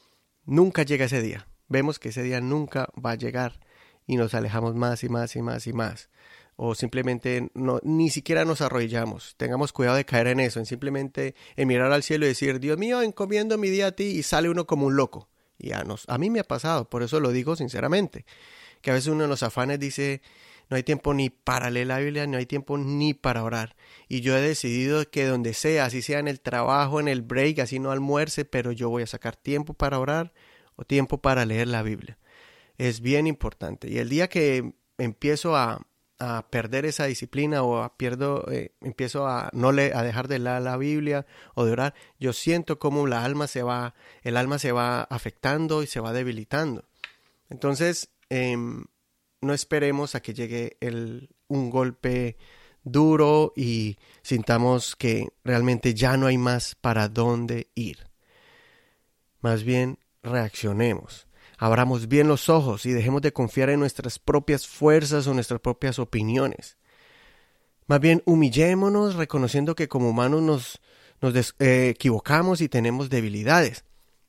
nunca 0.45 0.83
llega 0.83 1.05
ese 1.05 1.21
día 1.21 1.49
vemos 1.69 1.99
que 1.99 2.09
ese 2.09 2.23
día 2.23 2.41
nunca 2.41 2.89
va 3.03 3.11
a 3.11 3.15
llegar 3.15 3.59
y 4.05 4.17
nos 4.17 4.33
alejamos 4.33 4.75
más 4.75 5.03
y 5.03 5.09
más 5.09 5.35
y 5.35 5.41
más 5.41 5.67
y 5.67 5.73
más. 5.73 6.09
O 6.55 6.75
simplemente 6.75 7.51
no, 7.53 7.79
ni 7.83 8.09
siquiera 8.09 8.43
nos 8.43 8.59
arrodillamos. 8.59 9.35
Tengamos 9.37 9.71
cuidado 9.71 9.95
de 9.95 10.03
caer 10.03 10.27
en 10.27 10.41
eso, 10.41 10.59
en 10.59 10.65
simplemente 10.65 11.35
en 11.55 11.69
mirar 11.69 11.93
al 11.93 12.03
cielo 12.03 12.25
y 12.25 12.29
decir, 12.29 12.59
Dios 12.59 12.77
mío, 12.77 13.01
encomiendo 13.01 13.57
mi 13.57 13.69
día 13.69 13.87
a 13.87 13.91
ti 13.93 14.03
y 14.03 14.23
sale 14.23 14.49
uno 14.49 14.67
como 14.67 14.87
un 14.87 14.97
loco. 14.97 15.29
Y 15.57 15.71
a, 15.71 15.83
nos, 15.83 16.03
a 16.09 16.17
mí 16.17 16.29
me 16.29 16.41
ha 16.41 16.43
pasado, 16.43 16.89
por 16.89 17.03
eso 17.03 17.21
lo 17.21 17.31
digo 17.31 17.55
sinceramente, 17.55 18.25
que 18.81 18.91
a 18.91 18.93
veces 18.93 19.07
uno 19.07 19.23
en 19.23 19.29
los 19.29 19.43
afanes 19.43 19.79
dice, 19.79 20.21
no 20.69 20.77
hay 20.77 20.83
tiempo 20.83 21.13
ni 21.13 21.29
para 21.29 21.69
leer 21.71 21.87
la 21.87 21.97
Biblia, 21.97 22.27
no 22.27 22.37
hay 22.37 22.45
tiempo 22.45 22.77
ni 22.77 23.13
para 23.13 23.43
orar. 23.43 23.75
Y 24.07 24.21
yo 24.21 24.37
he 24.37 24.41
decidido 24.41 25.09
que 25.09 25.25
donde 25.25 25.53
sea, 25.53 25.85
así 25.85 26.01
sea 26.01 26.19
en 26.19 26.27
el 26.27 26.41
trabajo, 26.41 26.99
en 26.99 27.07
el 27.07 27.23
break, 27.23 27.59
así 27.59 27.79
no 27.79 27.91
almuerce, 27.91 28.45
pero 28.45 28.71
yo 28.71 28.89
voy 28.89 29.03
a 29.03 29.07
sacar 29.07 29.35
tiempo 29.35 29.73
para 29.73 29.99
orar 29.99 30.31
o 30.75 30.85
tiempo 30.85 31.19
para 31.19 31.45
leer 31.45 31.67
la 31.67 31.81
Biblia. 31.81 32.19
Es 32.77 33.01
bien 33.01 33.25
importante. 33.25 33.89
Y 33.89 33.97
el 33.97 34.09
día 34.09 34.29
que 34.29 34.73
empiezo 34.97 35.55
a, 35.55 35.85
perder 36.49 36.85
esa 36.85 37.05
disciplina 37.05 37.63
o 37.63 37.81
a 37.81 37.95
pierdo, 37.95 38.45
eh, 38.51 38.73
empiezo 38.81 39.25
a 39.25 39.49
no 39.53 39.71
le, 39.71 39.93
a 39.93 40.03
dejar 40.03 40.27
de 40.27 40.37
leer 40.37 40.61
la 40.61 40.75
Biblia 40.75 41.25
o 41.55 41.63
de 41.63 41.71
orar, 41.71 41.93
yo 42.19 42.33
siento 42.33 42.77
como 42.77 43.07
la 43.07 43.23
alma 43.23 43.47
se 43.47 43.63
va, 43.63 43.95
el 44.23 44.35
alma 44.35 44.59
se 44.59 44.73
va 44.73 45.03
afectando 45.03 45.81
y 45.81 45.87
se 45.87 46.01
va 46.01 46.11
debilitando. 46.11 46.83
Entonces, 47.49 48.09
em, 48.29 48.83
no 49.41 49.53
esperemos 49.53 50.15
a 50.15 50.21
que 50.21 50.33
llegue 50.33 50.77
el, 50.79 51.29
un 51.47 51.69
golpe 51.69 52.37
duro 52.83 53.53
y 53.55 53.97
sintamos 54.21 54.95
que 54.95 55.27
realmente 55.43 55.93
ya 55.93 56.17
no 56.17 56.27
hay 56.27 56.37
más 56.37 56.75
para 56.75 57.07
dónde 57.09 57.69
ir. 57.75 58.09
Más 59.41 59.63
bien, 59.63 59.99
reaccionemos. 60.23 61.27
Abramos 61.57 62.07
bien 62.07 62.27
los 62.27 62.49
ojos 62.49 62.85
y 62.85 62.91
dejemos 62.91 63.21
de 63.21 63.33
confiar 63.33 63.69
en 63.69 63.79
nuestras 63.79 64.17
propias 64.19 64.65
fuerzas 64.67 65.27
o 65.27 65.33
nuestras 65.33 65.59
propias 65.59 65.99
opiniones. 65.99 66.77
Más 67.87 67.99
bien 67.99 68.21
humillémonos 68.25 69.15
reconociendo 69.15 69.75
que 69.75 69.87
como 69.87 70.09
humanos 70.09 70.79
nos, 71.21 71.55
eh, 71.59 71.89
equivocamos 71.89 72.61
y 72.61 72.69
tenemos 72.69 73.09
debilidades. 73.09 73.83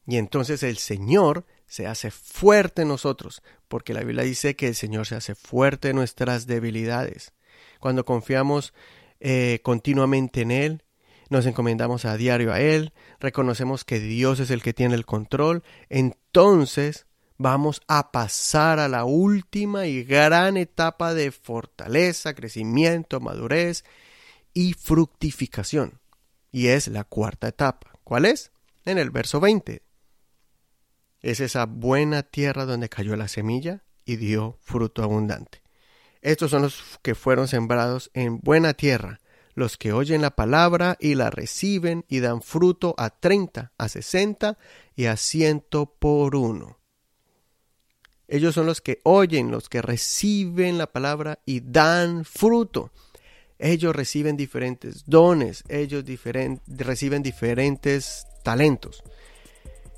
Y 0.07 0.17
entonces 0.17 0.63
el 0.63 0.79
Señor 0.79 1.45
se 1.71 1.87
hace 1.87 2.11
fuerte 2.11 2.83
en 2.83 2.89
nosotros, 2.89 3.43
porque 3.69 3.95
la 3.95 4.01
Biblia 4.01 4.25
dice 4.25 4.57
que 4.57 4.67
el 4.67 4.75
Señor 4.75 5.07
se 5.07 5.15
hace 5.15 5.37
fuerte 5.37 5.91
en 5.91 5.97
nuestras 5.97 6.49
debilidades. 6.49 7.33
Cuando 7.79 8.05
confiamos 8.05 8.75
eh, 9.21 9.61
continuamente 9.63 10.41
en 10.41 10.51
Él, 10.51 10.83
nos 11.29 11.47
encomendamos 11.47 12.07
a 12.07 12.17
diario 12.17 12.53
a 12.53 12.61
Él, 12.61 12.93
reconocemos 13.21 13.85
que 13.85 14.01
Dios 14.01 14.41
es 14.41 14.51
el 14.51 14.65
que 14.65 14.73
tiene 14.73 14.97
el 14.97 15.07
control, 15.07 15.63
entonces 15.89 17.07
vamos 17.39 17.83
a 17.87 18.11
pasar 18.11 18.81
a 18.81 18.89
la 18.89 19.05
última 19.05 19.87
y 19.87 20.03
gran 20.03 20.57
etapa 20.57 21.15
de 21.15 21.31
fortaleza, 21.31 22.35
crecimiento, 22.35 23.21
madurez 23.21 23.85
y 24.53 24.73
fructificación. 24.73 26.01
Y 26.51 26.67
es 26.67 26.89
la 26.89 27.05
cuarta 27.05 27.47
etapa. 27.47 27.93
¿Cuál 28.03 28.25
es? 28.25 28.51
En 28.85 28.99
el 28.99 29.11
verso 29.11 29.39
20. 29.39 29.83
Es 31.23 31.41
esa 31.41 31.67
buena 31.67 32.23
tierra 32.23 32.65
donde 32.65 32.89
cayó 32.89 33.17
la 33.17 33.29
semilla 33.29 33.85
y 34.05 34.17
dio 34.17 34.59
fruto 34.63 35.03
abundante. 35.03 35.63
Estos 36.23 36.51
son 36.51 36.63
los 36.63 36.99
que 37.03 37.15
fueron 37.15 37.49
sembrados 37.49 38.11
en 38.15 38.41
buena 38.41 38.75
tierra, 38.75 39.21
los 39.55 39.77
que 39.77 39.93
oyen 39.93 40.23
la 40.23 40.37
palabra 40.37 40.97
y 41.01 41.15
la 41.15 41.31
reciben 41.31 42.05
y 42.09 42.21
dan 42.21 42.43
fruto 42.43 42.95
a 42.99 43.11
treinta, 43.11 43.73
a 43.79 43.89
sesenta 43.89 44.59
y 44.95 45.07
a 45.07 45.17
ciento 45.17 45.95
por 45.99 46.37
uno. 46.37 46.79
Ellos 48.29 48.55
son 48.55 48.67
los 48.67 48.81
que 48.81 49.01
oyen, 49.03 49.51
los 49.51 49.69
que 49.69 49.83
reciben 49.83 50.79
la 50.79 50.87
palabra 50.87 51.41
y 51.45 51.61
dan 51.61 52.25
fruto. 52.25 52.93
Ellos 53.59 53.95
reciben 53.95 54.37
diferentes 54.37 55.05
dones, 55.07 55.65
ellos 55.69 56.05
reciben 56.67 57.23
diferentes 57.23 58.27
talentos. 58.45 59.03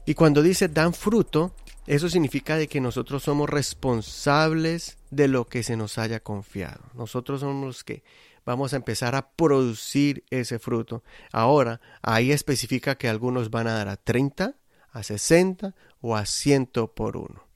Y 0.05 0.15
cuando 0.15 0.43
dice 0.43 0.69
dan 0.69 0.95
fruto, 0.95 1.55
eso 1.87 2.09
significa 2.09 2.57
de 2.57 2.69
que 2.69 2.81
nosotros 2.81 3.23
somos 3.23 3.49
responsables 3.49 4.99
de 5.11 5.29
lo 5.29 5.47
que 5.47 5.63
se 5.63 5.77
nos 5.77 5.99
haya 5.99 6.21
confiado. 6.21 6.81
Nosotros 6.95 7.41
somos 7.41 7.65
los 7.65 7.85
que 7.85 8.03
vamos 8.45 8.73
a 8.73 8.77
empezar 8.77 9.15
a 9.15 9.31
producir 9.31 10.25
ese 10.31 10.59
fruto. 10.59 11.03
Ahora, 11.33 11.81
ahí 12.03 12.33
especifica 12.33 12.97
que 12.97 13.09
algunos 13.09 13.51
van 13.51 13.67
a 13.67 13.75
dar 13.75 13.89
a 13.89 13.97
30, 13.97 14.57
a 14.91 15.03
60 15.03 15.75
o 16.01 16.17
a 16.17 16.27
100 16.27 16.67
por 16.95 17.17
uno. 17.17 17.47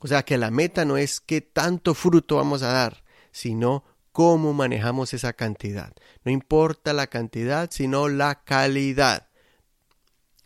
O 0.00 0.06
sea 0.06 0.22
que 0.24 0.38
la 0.38 0.50
meta 0.50 0.84
no 0.84 0.96
es 0.96 1.20
qué 1.20 1.40
tanto 1.40 1.94
fruto 1.94 2.36
vamos 2.36 2.62
a 2.62 2.72
dar, 2.72 3.04
sino 3.32 3.84
cómo 4.12 4.54
manejamos 4.54 5.12
esa 5.14 5.34
cantidad. 5.34 5.92
No 6.24 6.32
importa 6.32 6.92
la 6.92 7.08
cantidad, 7.08 7.70
sino 7.70 8.08
la 8.08 8.42
calidad. 8.42 9.28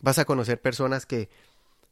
Vas 0.05 0.19
a 0.19 0.25
conocer 0.25 0.61
personas 0.61 1.07
que 1.07 1.29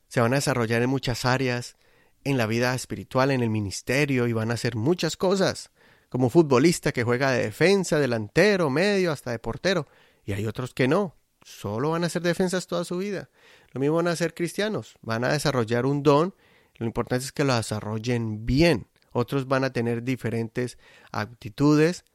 se 0.08 0.22
van 0.22 0.34
a 0.34 0.36
desarrollar 0.36 0.84
en 0.84 0.90
muchas 0.92 1.26
áreas, 1.26 1.78
en 2.24 2.38
la 2.38 2.46
vida 2.46 2.76
espiritual, 2.76 3.32
en 3.32 3.42
el 3.42 3.50
ministerio, 3.50 4.28
y 4.28 4.34
van 4.34 4.52
a 4.52 4.54
hacer 4.54 4.76
muchas 4.76 5.18
cosas 5.18 5.72
como 6.10 6.30
futbolista 6.30 6.92
que 6.92 7.04
juega 7.04 7.32
de 7.32 7.42
defensa, 7.42 7.98
delantero, 7.98 8.70
medio, 8.70 9.12
hasta 9.12 9.32
de 9.32 9.40
portero. 9.40 9.88
Y 10.26 10.34
hay 10.34 10.46
otros 10.46 10.76
que 10.76 10.88
no, 10.88 11.16
solo 11.42 11.90
van 11.90 12.04
a 12.04 12.10
ser 12.10 12.22
defensas 12.22 12.68
toda 12.68 12.84
su 12.84 13.00
vida. 13.00 13.32
Lo 13.72 13.80
mismo 13.80 13.96
van 13.96 14.10
a 14.10 14.16
ser 14.16 14.36
cristianos, 14.36 14.94
van 15.02 15.24
a 15.24 15.30
desarrollar 15.30 15.88
un 15.88 16.04
don, 16.04 16.36
lo 16.76 16.86
importante 16.86 17.26
es 17.26 17.32
que 17.32 17.46
lo 17.46 17.56
desarrollen 17.56 18.46
bien. 18.46 18.90
Otros 19.12 19.48
van 19.48 19.64
a 19.64 19.74
tener 19.74 20.04
diferentes 20.04 20.78
actitudes 21.12 22.06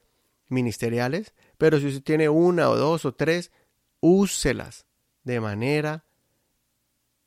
ministeriales, 0.46 1.34
pero 1.56 1.80
si 1.80 1.88
usted 1.88 2.04
tiene 2.04 2.28
una 2.28 2.70
o 2.70 2.76
dos 2.76 3.04
o 3.04 3.14
tres, 3.14 3.50
úselas 3.98 4.86
de 5.32 5.40
manera 5.40 6.04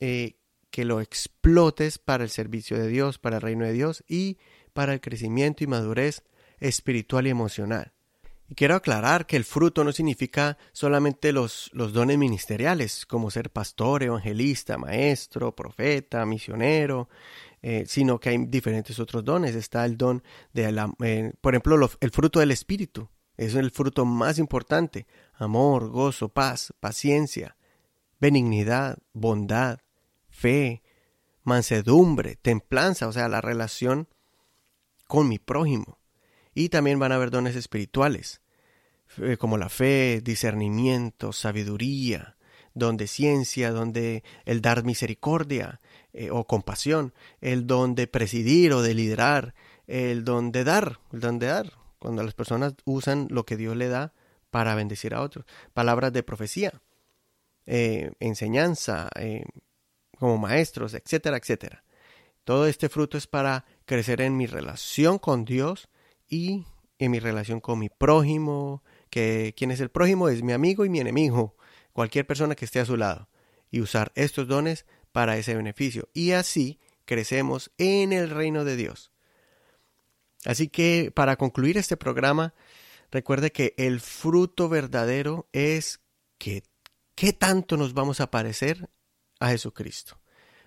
eh, 0.00 0.36
que 0.70 0.84
lo 0.84 1.00
explotes 1.00 1.98
para 1.98 2.24
el 2.24 2.30
servicio 2.30 2.76
de 2.78 2.88
Dios, 2.88 3.18
para 3.18 3.36
el 3.36 3.42
reino 3.42 3.64
de 3.64 3.72
Dios 3.72 4.02
y 4.08 4.38
para 4.72 4.92
el 4.92 5.00
crecimiento 5.00 5.62
y 5.62 5.66
madurez 5.66 6.24
espiritual 6.58 7.26
y 7.26 7.30
emocional. 7.30 7.92
Y 8.48 8.54
quiero 8.54 8.74
aclarar 8.74 9.26
que 9.26 9.36
el 9.36 9.44
fruto 9.44 9.84
no 9.84 9.92
significa 9.92 10.58
solamente 10.72 11.32
los, 11.32 11.70
los 11.72 11.92
dones 11.92 12.18
ministeriales, 12.18 13.06
como 13.06 13.30
ser 13.30 13.50
pastor, 13.50 14.02
evangelista, 14.02 14.76
maestro, 14.76 15.54
profeta, 15.54 16.26
misionero, 16.26 17.08
eh, 17.62 17.84
sino 17.86 18.18
que 18.18 18.30
hay 18.30 18.46
diferentes 18.46 18.98
otros 18.98 19.24
dones. 19.24 19.54
Está 19.54 19.84
el 19.84 19.96
don 19.96 20.22
de, 20.52 20.72
la, 20.72 20.92
eh, 21.04 21.32
por 21.40 21.54
ejemplo, 21.54 21.90
el 22.00 22.10
fruto 22.10 22.40
del 22.40 22.50
Espíritu. 22.50 23.08
Es 23.36 23.54
el 23.54 23.70
fruto 23.70 24.04
más 24.04 24.38
importante. 24.38 25.06
Amor, 25.34 25.88
gozo, 25.88 26.28
paz, 26.28 26.72
paciencia, 26.80 27.56
benignidad, 28.22 28.98
bondad, 29.12 29.80
fe, 30.30 30.80
mansedumbre, 31.42 32.36
templanza, 32.36 33.08
o 33.08 33.12
sea, 33.12 33.28
la 33.28 33.40
relación 33.40 34.06
con 35.08 35.28
mi 35.28 35.40
prójimo. 35.40 35.98
Y 36.54 36.68
también 36.68 37.00
van 37.00 37.10
a 37.10 37.16
haber 37.16 37.32
dones 37.32 37.56
espirituales, 37.56 38.40
como 39.40 39.58
la 39.58 39.68
fe, 39.68 40.20
discernimiento, 40.22 41.32
sabiduría, 41.32 42.36
don 42.74 42.96
de 42.96 43.08
ciencia, 43.08 43.72
don 43.72 43.92
de 43.92 44.22
el 44.44 44.62
dar 44.62 44.84
misericordia 44.84 45.80
eh, 46.12 46.30
o 46.30 46.46
compasión, 46.46 47.12
el 47.40 47.66
don 47.66 47.96
de 47.96 48.06
presidir 48.06 48.72
o 48.72 48.82
de 48.82 48.94
liderar, 48.94 49.52
el 49.88 50.22
don 50.22 50.52
de 50.52 50.62
dar, 50.62 51.00
el 51.12 51.18
don 51.18 51.40
de 51.40 51.48
dar, 51.48 51.72
cuando 51.98 52.22
las 52.22 52.34
personas 52.34 52.74
usan 52.84 53.26
lo 53.30 53.44
que 53.44 53.56
Dios 53.56 53.76
le 53.76 53.88
da 53.88 54.12
para 54.52 54.76
bendecir 54.76 55.12
a 55.12 55.22
otros, 55.22 55.44
palabras 55.74 56.12
de 56.12 56.22
profecía, 56.22 56.80
eh, 57.66 58.12
enseñanza, 58.20 59.08
eh, 59.16 59.44
como 60.18 60.38
maestros, 60.38 60.94
etcétera, 60.94 61.36
etcétera. 61.36 61.84
Todo 62.44 62.66
este 62.66 62.88
fruto 62.88 63.16
es 63.16 63.26
para 63.26 63.64
crecer 63.84 64.20
en 64.20 64.36
mi 64.36 64.46
relación 64.46 65.18
con 65.18 65.44
Dios 65.44 65.88
y 66.28 66.64
en 66.98 67.10
mi 67.10 67.18
relación 67.18 67.60
con 67.60 67.78
mi 67.78 67.88
prójimo, 67.88 68.82
que 69.10 69.54
quien 69.56 69.70
es 69.70 69.80
el 69.80 69.90
prójimo 69.90 70.28
es 70.28 70.42
mi 70.42 70.52
amigo 70.52 70.84
y 70.84 70.88
mi 70.88 71.00
enemigo, 71.00 71.56
cualquier 71.92 72.26
persona 72.26 72.54
que 72.54 72.64
esté 72.64 72.80
a 72.80 72.84
su 72.84 72.96
lado, 72.96 73.28
y 73.70 73.80
usar 73.80 74.12
estos 74.14 74.48
dones 74.48 74.86
para 75.12 75.36
ese 75.36 75.54
beneficio. 75.54 76.08
Y 76.14 76.32
así 76.32 76.80
crecemos 77.04 77.70
en 77.78 78.12
el 78.12 78.30
reino 78.30 78.64
de 78.64 78.76
Dios. 78.76 79.10
Así 80.44 80.68
que 80.68 81.12
para 81.14 81.36
concluir 81.36 81.78
este 81.78 81.96
programa, 81.96 82.54
recuerde 83.10 83.52
que 83.52 83.74
el 83.76 84.00
fruto 84.00 84.68
verdadero 84.68 85.48
es 85.52 86.00
que 86.38 86.62
qué 87.22 87.32
tanto 87.32 87.76
nos 87.76 87.94
vamos 87.94 88.20
a 88.20 88.32
parecer 88.32 88.90
a 89.38 89.50
Jesucristo. 89.50 90.18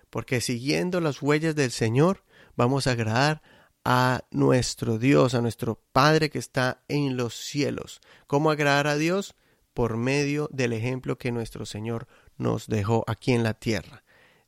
Porque 0.08 0.40
siguiendo 0.40 1.02
las 1.02 1.20
huellas 1.20 1.54
del 1.54 1.70
Señor, 1.70 2.24
vamos 2.56 2.86
a 2.86 2.92
agradar 2.92 3.42
a 3.84 4.24
nuestro 4.30 4.96
Dios, 4.96 5.34
a 5.34 5.42
nuestro 5.42 5.82
Padre 5.92 6.30
que 6.30 6.38
está 6.38 6.82
en 6.88 7.18
los 7.18 7.34
cielos. 7.34 8.00
¿Cómo 8.26 8.50
agradar 8.50 8.86
a 8.86 8.96
Dios? 8.96 9.34
Por 9.74 9.98
medio 9.98 10.48
del 10.50 10.72
ejemplo 10.72 11.18
que 11.18 11.30
nuestro 11.30 11.66
Señor 11.66 12.08
nos 12.38 12.68
dejó 12.68 13.04
aquí 13.06 13.32
en 13.32 13.42
la 13.42 13.52
tierra. 13.52 14.02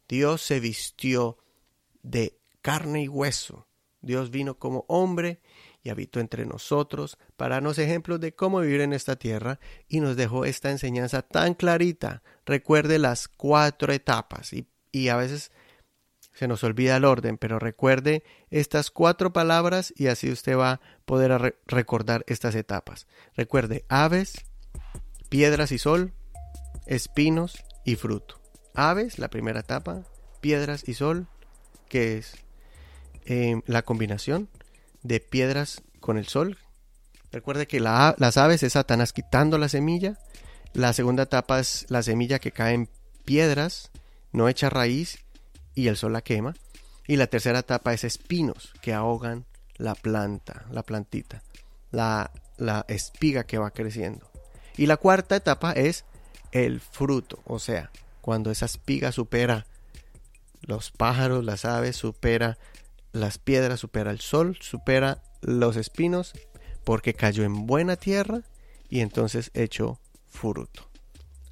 Dios 0.08 0.40
se 0.40 0.60
vistió 0.60 1.36
de 2.02 2.40
carne 2.62 3.02
y 3.02 3.08
hueso. 3.08 3.66
Dios 4.00 4.30
vino 4.30 4.58
como 4.58 4.86
hombre 4.88 5.42
y 5.88 5.90
habitó 5.90 6.20
entre 6.20 6.44
nosotros 6.44 7.16
para 7.38 7.57
darnos 7.57 7.79
ejemplos 7.79 8.20
de 8.20 8.35
cómo 8.35 8.61
vivir 8.61 8.83
en 8.83 8.92
esta 8.92 9.16
tierra 9.16 9.59
y 9.88 10.01
nos 10.01 10.16
dejó 10.16 10.44
esta 10.44 10.70
enseñanza 10.70 11.22
tan 11.22 11.55
clarita. 11.55 12.22
Recuerde 12.44 12.98
las 12.98 13.27
cuatro 13.27 13.90
etapas 13.90 14.53
y, 14.53 14.68
y 14.92 15.09
a 15.09 15.16
veces 15.16 15.51
se 16.35 16.46
nos 16.46 16.62
olvida 16.62 16.96
el 16.96 17.07
orden, 17.07 17.38
pero 17.38 17.59
recuerde 17.59 18.22
estas 18.51 18.90
cuatro 18.90 19.33
palabras 19.33 19.94
y 19.96 20.09
así 20.09 20.31
usted 20.31 20.59
va 20.59 20.72
a 20.72 20.81
poder 21.07 21.57
recordar 21.66 22.22
estas 22.27 22.55
etapas. 22.55 23.07
Recuerde 23.35 23.87
aves, 23.88 24.44
piedras 25.31 25.72
y 25.72 25.79
sol, 25.79 26.12
espinos 26.87 27.64
y 27.87 27.96
fruto. 27.96 28.38
Aves, 28.74 29.18
la 29.18 29.29
primera 29.31 29.61
etapa, 29.61 30.03
piedras 30.42 30.87
y 30.87 30.92
sol, 30.92 31.29
que 31.88 32.18
es 32.18 32.35
eh, 33.24 33.62
la 33.64 33.81
combinación 33.81 34.51
de 35.02 35.20
piedras 35.20 35.82
con 36.00 36.18
el 36.18 36.26
sol. 36.26 36.58
Recuerde 37.30 37.66
que 37.66 37.80
las 37.80 38.37
aves 38.37 38.62
es 38.62 38.72
Satanás 38.72 39.12
quitando 39.12 39.58
la 39.58 39.68
semilla. 39.68 40.18
La 40.72 40.92
segunda 40.92 41.24
etapa 41.24 41.61
es 41.61 41.87
la 41.88 42.02
semilla 42.02 42.38
que 42.38 42.52
cae 42.52 42.74
en 42.74 42.88
piedras, 43.24 43.90
no 44.32 44.48
echa 44.48 44.70
raíz 44.70 45.18
y 45.74 45.88
el 45.88 45.96
sol 45.96 46.12
la 46.12 46.22
quema. 46.22 46.54
Y 47.06 47.16
la 47.16 47.26
tercera 47.26 47.61
etapa 47.61 47.92
es 47.94 48.04
espinos 48.04 48.72
que 48.82 48.92
ahogan 48.92 49.46
la 49.76 49.94
planta, 49.94 50.66
la 50.70 50.82
plantita, 50.82 51.42
la, 51.90 52.30
la 52.56 52.84
espiga 52.88 53.44
que 53.44 53.58
va 53.58 53.70
creciendo. 53.70 54.30
Y 54.76 54.87
la 54.87 54.96
cuarta 54.96 55.37
etapa 55.37 55.72
es 55.72 56.04
el 56.52 56.80
fruto, 56.80 57.40
o 57.44 57.58
sea, 57.58 57.90
cuando 58.20 58.50
esa 58.50 58.66
espiga 58.66 59.12
supera 59.12 59.66
los 60.61 60.90
pájaros, 60.90 61.44
las 61.44 61.64
aves, 61.64 61.96
supera 61.96 62.58
las 63.12 63.38
piedras, 63.38 63.80
supera 63.80 64.10
el 64.10 64.20
sol, 64.20 64.56
supera 64.60 65.22
los 65.40 65.76
espinos, 65.76 66.32
porque 66.84 67.14
cayó 67.14 67.44
en 67.44 67.66
buena 67.66 67.96
tierra 67.96 68.42
y 68.88 69.00
entonces 69.00 69.50
echó 69.54 69.98
fruto. 70.30 70.88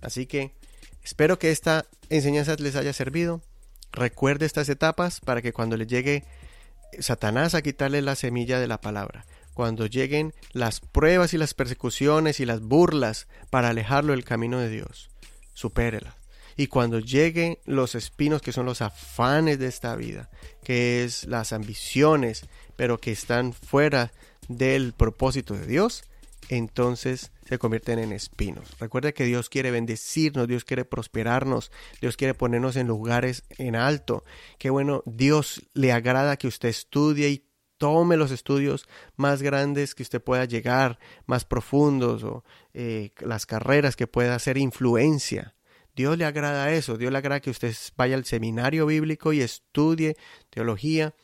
Así 0.00 0.26
que 0.26 0.54
espero 1.02 1.38
que 1.38 1.50
esta 1.50 1.86
enseñanza 2.08 2.56
les 2.58 2.76
haya 2.76 2.92
servido. 2.92 3.42
Recuerde 3.92 4.46
estas 4.46 4.68
etapas 4.68 5.20
para 5.20 5.42
que 5.42 5.52
cuando 5.52 5.76
le 5.76 5.86
llegue 5.86 6.24
Satanás 6.98 7.54
a 7.54 7.62
quitarle 7.62 8.02
la 8.02 8.14
semilla 8.14 8.60
de 8.60 8.66
la 8.66 8.80
palabra, 8.80 9.26
cuando 9.54 9.86
lleguen 9.86 10.34
las 10.52 10.80
pruebas 10.80 11.32
y 11.32 11.38
las 11.38 11.54
persecuciones 11.54 12.40
y 12.40 12.44
las 12.44 12.60
burlas 12.60 13.26
para 13.50 13.70
alejarlo 13.70 14.12
del 14.12 14.24
camino 14.24 14.58
de 14.58 14.68
Dios, 14.68 15.10
supérelas. 15.54 16.15
Y 16.56 16.68
cuando 16.68 17.00
lleguen 17.00 17.58
los 17.64 17.94
espinos 17.94 18.40
que 18.40 18.52
son 18.52 18.66
los 18.66 18.82
afanes 18.82 19.58
de 19.58 19.66
esta 19.66 19.94
vida, 19.96 20.30
que 20.64 21.04
es 21.04 21.26
las 21.26 21.52
ambiciones, 21.52 22.46
pero 22.76 22.98
que 22.98 23.12
están 23.12 23.52
fuera 23.52 24.12
del 24.48 24.92
propósito 24.92 25.54
de 25.54 25.66
Dios, 25.66 26.04
entonces 26.48 27.32
se 27.46 27.58
convierten 27.58 27.98
en 27.98 28.12
espinos. 28.12 28.78
Recuerda 28.78 29.12
que 29.12 29.24
Dios 29.24 29.48
quiere 29.48 29.70
bendecirnos, 29.70 30.48
Dios 30.48 30.64
quiere 30.64 30.84
prosperarnos, 30.84 31.70
Dios 32.00 32.16
quiere 32.16 32.34
ponernos 32.34 32.76
en 32.76 32.86
lugares 32.86 33.44
en 33.58 33.76
alto. 33.76 34.24
Qué 34.58 34.70
bueno, 34.70 35.02
Dios 35.06 35.62
le 35.74 35.92
agrada 35.92 36.36
que 36.36 36.48
usted 36.48 36.68
estudie 36.68 37.28
y 37.28 37.46
tome 37.78 38.16
los 38.16 38.30
estudios 38.30 38.88
más 39.16 39.42
grandes 39.42 39.94
que 39.94 40.02
usted 40.02 40.22
pueda 40.22 40.44
llegar, 40.44 40.98
más 41.26 41.44
profundos, 41.44 42.22
o 42.24 42.44
eh, 42.74 43.12
las 43.20 43.46
carreras 43.46 43.96
que 43.96 44.06
pueda 44.06 44.34
hacer 44.34 44.56
influencia. 44.56 45.55
Dios 45.96 46.18
le 46.18 46.26
agrada 46.26 46.72
eso, 46.72 46.98
Dios 46.98 47.10
le 47.10 47.16
agrada 47.16 47.40
que 47.40 47.48
usted 47.48 47.74
vaya 47.96 48.16
al 48.16 48.26
seminario 48.26 48.84
bíblico 48.84 49.32
y 49.32 49.40
estudie 49.40 50.16
teología 50.50 51.14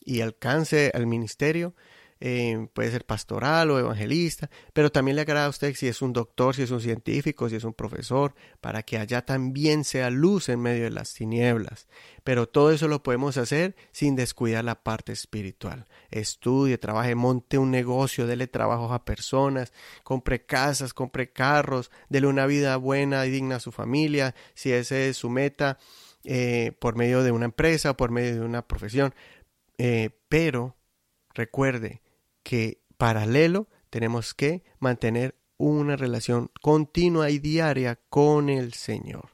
y 0.00 0.22
alcance 0.22 0.90
al 0.94 1.06
ministerio 1.06 1.74
eh, 2.20 2.68
puede 2.72 2.90
ser 2.90 3.04
pastoral 3.04 3.70
o 3.70 3.78
evangelista, 3.78 4.48
pero 4.72 4.90
también 4.90 5.16
le 5.16 5.22
agrada 5.22 5.46
a 5.46 5.50
usted 5.50 5.74
si 5.74 5.88
es 5.88 6.00
un 6.02 6.12
doctor, 6.12 6.54
si 6.54 6.62
es 6.62 6.70
un 6.70 6.80
científico, 6.80 7.48
si 7.48 7.56
es 7.56 7.64
un 7.64 7.74
profesor, 7.74 8.34
para 8.60 8.82
que 8.82 8.98
allá 8.98 9.24
también 9.24 9.84
sea 9.84 10.10
luz 10.10 10.48
en 10.48 10.60
medio 10.60 10.84
de 10.84 10.90
las 10.90 11.12
tinieblas. 11.14 11.86
Pero 12.22 12.48
todo 12.48 12.70
eso 12.70 12.88
lo 12.88 13.02
podemos 13.02 13.36
hacer 13.36 13.76
sin 13.92 14.16
descuidar 14.16 14.64
la 14.64 14.82
parte 14.82 15.12
espiritual. 15.12 15.86
Estudie, 16.10 16.78
trabaje, 16.78 17.14
monte 17.14 17.58
un 17.58 17.70
negocio, 17.70 18.26
dele 18.26 18.46
trabajos 18.46 18.92
a 18.92 19.04
personas, 19.04 19.72
compre 20.02 20.46
casas, 20.46 20.94
compre 20.94 21.32
carros, 21.32 21.90
dele 22.08 22.26
una 22.26 22.46
vida 22.46 22.76
buena 22.76 23.26
y 23.26 23.30
digna 23.30 23.56
a 23.56 23.60
su 23.60 23.72
familia, 23.72 24.34
si 24.54 24.72
esa 24.72 24.98
es 24.98 25.16
su 25.16 25.30
meta, 25.30 25.78
eh, 26.24 26.72
por 26.78 26.96
medio 26.96 27.22
de 27.22 27.32
una 27.32 27.44
empresa, 27.44 27.96
por 27.96 28.10
medio 28.10 28.34
de 28.34 28.40
una 28.40 28.66
profesión. 28.66 29.14
Eh, 29.76 30.10
pero 30.28 30.76
recuerde, 31.34 32.00
que 32.44 32.80
paralelo 32.96 33.68
tenemos 33.90 34.34
que 34.34 34.62
mantener 34.78 35.34
una 35.56 35.96
relación 35.96 36.50
continua 36.62 37.30
y 37.30 37.38
diaria 37.38 37.98
con 38.08 38.48
el 38.48 38.74
Señor. 38.74 39.30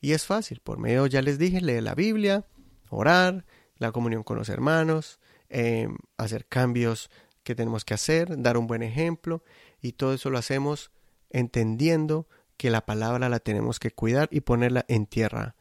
Y 0.00 0.12
es 0.12 0.24
fácil, 0.26 0.60
por 0.60 0.78
medio, 0.78 1.06
ya 1.06 1.22
les 1.22 1.38
dije, 1.38 1.60
leer 1.60 1.82
la 1.82 1.94
Biblia, 1.94 2.46
orar, 2.88 3.44
la 3.76 3.92
comunión 3.92 4.22
con 4.22 4.36
los 4.36 4.48
hermanos, 4.48 5.18
em, 5.48 5.96
hacer 6.16 6.46
cambios 6.46 7.10
que 7.42 7.54
tenemos 7.54 7.84
que 7.84 7.94
hacer, 7.94 8.40
dar 8.40 8.56
un 8.56 8.66
buen 8.66 8.82
ejemplo, 8.82 9.42
y 9.80 9.92
todo 9.92 10.12
eso 10.14 10.30
lo 10.30 10.38
hacemos 10.38 10.90
entendiendo 11.30 12.28
que 12.56 12.70
la 12.70 12.84
palabra 12.84 13.28
la 13.28 13.38
tenemos 13.38 13.78
que 13.78 13.90
cuidar 13.90 14.28
y 14.30 14.40
ponerla 14.40 14.84
en 14.88 15.06
tierra, 15.06 15.54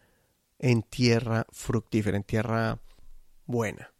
en 0.59 0.83
tierra 0.83 1.45
fructífera, 1.51 2.17
en 2.17 2.23
tierra 2.23 2.79
buena. 3.45 3.91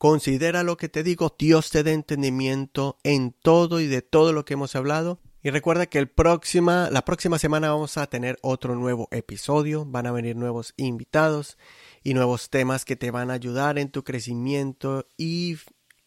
Considera 0.00 0.62
lo 0.62 0.78
que 0.78 0.88
te 0.88 1.02
digo, 1.02 1.36
Dios 1.38 1.68
te 1.68 1.82
dé 1.82 1.92
entendimiento 1.92 2.98
en 3.02 3.32
todo 3.32 3.80
y 3.80 3.86
de 3.86 4.00
todo 4.00 4.32
lo 4.32 4.46
que 4.46 4.54
hemos 4.54 4.74
hablado. 4.74 5.20
Y 5.42 5.50
recuerda 5.50 5.84
que 5.84 5.98
el 5.98 6.08
próxima, 6.08 6.88
la 6.90 7.04
próxima 7.04 7.38
semana 7.38 7.70
vamos 7.70 7.98
a 7.98 8.06
tener 8.06 8.38
otro 8.40 8.76
nuevo 8.76 9.08
episodio, 9.10 9.84
van 9.84 10.06
a 10.06 10.12
venir 10.12 10.36
nuevos 10.36 10.72
invitados 10.78 11.58
y 12.02 12.14
nuevos 12.14 12.48
temas 12.48 12.86
que 12.86 12.96
te 12.96 13.10
van 13.10 13.30
a 13.30 13.34
ayudar 13.34 13.78
en 13.78 13.90
tu 13.90 14.02
crecimiento 14.02 15.06
y 15.18 15.58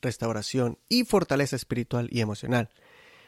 restauración 0.01 0.79
y 0.89 1.03
fortaleza 1.03 1.55
espiritual 1.55 2.09
y 2.11 2.21
emocional. 2.21 2.71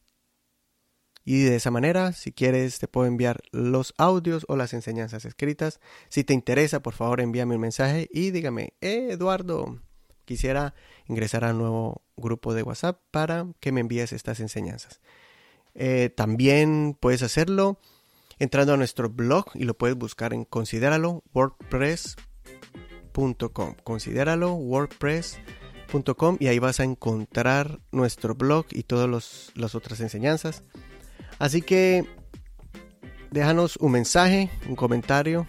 Y 1.29 1.43
de 1.43 1.57
esa 1.57 1.71
manera, 1.71 2.13
si 2.13 2.31
quieres, 2.31 2.79
te 2.79 2.87
puedo 2.87 3.05
enviar 3.05 3.41
los 3.51 3.93
audios 3.97 4.45
o 4.47 4.55
las 4.55 4.73
enseñanzas 4.73 5.25
escritas. 5.25 5.81
Si 6.07 6.23
te 6.23 6.33
interesa, 6.33 6.81
por 6.81 6.93
favor, 6.93 7.19
envíame 7.19 7.55
un 7.55 7.59
mensaje 7.59 8.07
y 8.13 8.31
dígame, 8.31 8.75
eh, 8.79 9.09
Eduardo, 9.09 9.77
quisiera 10.23 10.73
ingresar 11.05 11.43
a 11.43 11.51
un 11.51 11.57
nuevo 11.57 12.01
grupo 12.15 12.53
de 12.53 12.63
WhatsApp 12.63 13.01
para 13.11 13.45
que 13.59 13.73
me 13.73 13.81
envíes 13.81 14.13
estas 14.13 14.39
enseñanzas. 14.39 15.01
Eh, 15.75 16.09
también 16.15 16.95
puedes 16.97 17.23
hacerlo 17.23 17.77
entrando 18.39 18.75
a 18.75 18.77
nuestro 18.77 19.09
blog 19.09 19.47
y 19.53 19.65
lo 19.65 19.77
puedes 19.77 19.97
buscar 19.97 20.33
en 20.33 20.45
considéralo 20.45 21.25
wordpress.com. 21.33 23.75
Considéralo 23.83 24.53
wordpress.com 24.53 26.37
y 26.39 26.47
ahí 26.47 26.59
vas 26.59 26.79
a 26.79 26.85
encontrar 26.85 27.81
nuestro 27.91 28.33
blog 28.33 28.65
y 28.71 28.83
todas 28.83 29.51
las 29.55 29.75
otras 29.75 29.99
enseñanzas. 29.99 30.63
Así 31.39 31.61
que 31.61 32.05
déjanos 33.31 33.77
un 33.77 33.91
mensaje, 33.91 34.49
un 34.67 34.75
comentario 34.75 35.47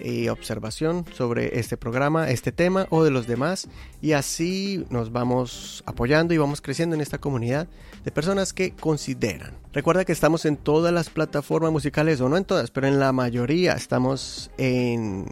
y 0.00 0.28
observación 0.28 1.04
sobre 1.12 1.58
este 1.58 1.76
programa, 1.76 2.30
este 2.30 2.52
tema 2.52 2.86
o 2.90 3.04
de 3.04 3.10
los 3.10 3.26
demás 3.26 3.68
y 4.00 4.12
así 4.12 4.84
nos 4.90 5.12
vamos 5.12 5.82
apoyando 5.86 6.34
y 6.34 6.38
vamos 6.38 6.60
creciendo 6.60 6.94
en 6.94 7.02
esta 7.02 7.18
comunidad 7.18 7.68
de 8.04 8.10
personas 8.10 8.52
que 8.52 8.72
consideran. 8.72 9.54
Recuerda 9.72 10.04
que 10.04 10.12
estamos 10.12 10.44
en 10.44 10.56
todas 10.56 10.92
las 10.92 11.10
plataformas 11.10 11.72
musicales 11.72 12.20
o 12.20 12.28
no 12.28 12.36
en 12.36 12.44
todas, 12.44 12.70
pero 12.70 12.86
en 12.86 12.98
la 12.98 13.12
mayoría 13.12 13.74
estamos 13.74 14.50
en 14.58 15.26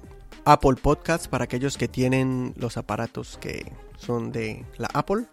Apple 0.44 0.76
Podcasts 0.80 1.28
para 1.28 1.44
aquellos 1.44 1.76
que 1.76 1.88
tienen 1.88 2.54
los 2.56 2.76
aparatos 2.76 3.38
que 3.40 3.72
son 3.96 4.32
de 4.32 4.64
la 4.76 4.88
Apple. 4.94 5.24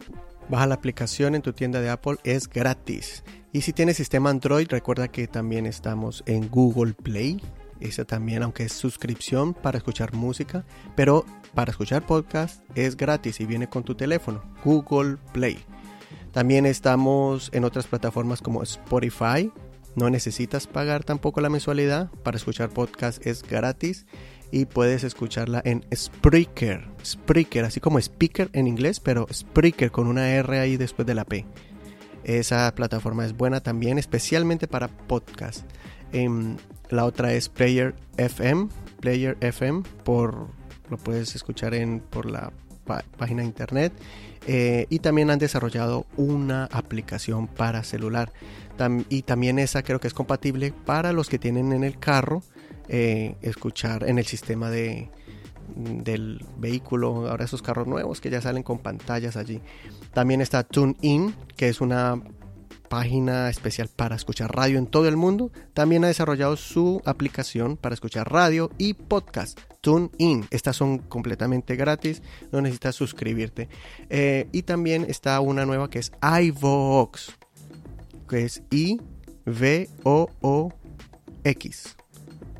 Baja 0.49 0.65
la 0.65 0.75
aplicación 0.75 1.35
en 1.35 1.41
tu 1.41 1.53
tienda 1.53 1.81
de 1.81 1.89
Apple, 1.89 2.17
es 2.23 2.47
gratis. 2.47 3.23
Y 3.53 3.61
si 3.61 3.73
tienes 3.73 3.97
sistema 3.97 4.29
Android, 4.29 4.67
recuerda 4.69 5.07
que 5.07 5.27
también 5.27 5.65
estamos 5.65 6.23
en 6.25 6.49
Google 6.49 6.93
Play. 6.93 7.41
Esa 7.79 8.05
también, 8.05 8.43
aunque 8.43 8.63
es 8.63 8.73
suscripción 8.73 9.53
para 9.53 9.77
escuchar 9.77 10.13
música, 10.13 10.65
pero 10.95 11.25
para 11.53 11.71
escuchar 11.71 12.05
podcast 12.05 12.61
es 12.75 12.97
gratis 12.97 13.39
y 13.39 13.45
viene 13.45 13.69
con 13.69 13.83
tu 13.83 13.95
teléfono. 13.95 14.43
Google 14.63 15.17
Play. 15.31 15.59
También 16.31 16.65
estamos 16.65 17.49
en 17.53 17.63
otras 17.63 17.87
plataformas 17.87 18.41
como 18.41 18.63
Spotify. 18.63 19.51
No 19.95 20.09
necesitas 20.09 20.67
pagar 20.67 21.03
tampoco 21.03 21.41
la 21.41 21.49
mensualidad. 21.49 22.11
Para 22.23 22.37
escuchar 22.37 22.69
podcast 22.69 23.25
es 23.25 23.43
gratis 23.43 24.05
y 24.51 24.65
puedes 24.65 25.03
escucharla 25.03 25.61
en 25.65 25.85
Spreaker. 25.95 26.87
Spreaker, 27.03 27.65
así 27.65 27.79
como 27.79 27.99
speaker 27.99 28.49
en 28.53 28.67
inglés, 28.67 28.99
pero 28.99 29.25
Spreaker 29.31 29.91
con 29.91 30.07
una 30.07 30.29
R 30.29 30.59
ahí 30.59 30.77
después 30.77 31.05
de 31.05 31.15
la 31.15 31.25
P. 31.25 31.45
Esa 32.27 32.75
plataforma 32.75 33.25
es 33.25 33.31
buena 33.31 33.61
también, 33.61 33.97
especialmente 33.97 34.67
para 34.67 34.89
podcast. 34.89 35.65
Em, 36.11 36.57
la 36.89 37.05
otra 37.05 37.31
es 37.33 37.47
Player 37.47 37.95
FM. 38.17 38.67
Player 38.99 39.37
FM 39.39 39.83
por 40.03 40.47
lo 40.89 40.97
puedes 40.97 41.35
escuchar 41.35 41.73
en 41.73 42.01
por 42.01 42.25
la 42.25 42.51
página 43.17 43.43
de 43.43 43.47
internet. 43.47 43.93
Eh, 44.45 44.87
y 44.89 44.99
también 44.99 45.29
han 45.29 45.39
desarrollado 45.39 46.05
una 46.17 46.65
aplicación 46.65 47.47
para 47.47 47.83
celular. 47.83 48.31
y 49.09 49.23
también 49.23 49.57
esa 49.57 49.81
creo 49.81 49.99
que 49.99 50.07
es 50.07 50.13
compatible 50.13 50.71
para 50.85 51.11
los 51.11 51.29
que 51.29 51.39
tienen 51.39 51.71
en 51.73 51.83
el 51.83 51.97
carro 51.97 52.43
eh, 52.89 53.35
escuchar 53.41 54.07
en 54.07 54.19
el 54.19 54.25
sistema 54.25 54.69
de, 54.69 55.09
del 55.75 56.45
vehículo, 56.57 57.29
ahora 57.29 57.45
esos 57.45 57.61
carros 57.61 57.87
nuevos 57.87 58.21
que 58.21 58.29
ya 58.29 58.41
salen 58.41 58.63
con 58.63 58.79
pantallas 58.79 59.37
allí. 59.37 59.61
También 60.13 60.41
está 60.41 60.63
TuneIn, 60.63 61.35
que 61.55 61.69
es 61.69 61.81
una 61.81 62.21
página 62.87 63.49
especial 63.49 63.89
para 63.93 64.15
escuchar 64.15 64.55
radio 64.55 64.77
en 64.77 64.87
todo 64.87 65.07
el 65.07 65.17
mundo. 65.17 65.51
También 65.73 66.03
ha 66.03 66.07
desarrollado 66.07 66.55
su 66.57 67.01
aplicación 67.05 67.77
para 67.77 67.93
escuchar 67.93 68.31
radio 68.31 68.71
y 68.77 68.93
podcast. 68.93 69.59
TuneIn. 69.81 70.47
Estas 70.51 70.75
son 70.75 70.97
completamente 70.99 71.75
gratis. 71.75 72.21
No 72.51 72.61
necesitas 72.61 72.95
suscribirte. 72.95 73.69
Eh, 74.09 74.47
y 74.51 74.63
también 74.63 75.05
está 75.07 75.39
una 75.39 75.65
nueva 75.65 75.89
que 75.89 75.99
es 75.99 76.11
iVoox. 76.21 77.29
Que 78.27 78.43
es 78.43 78.61
I-V-O-O-X 78.71 79.07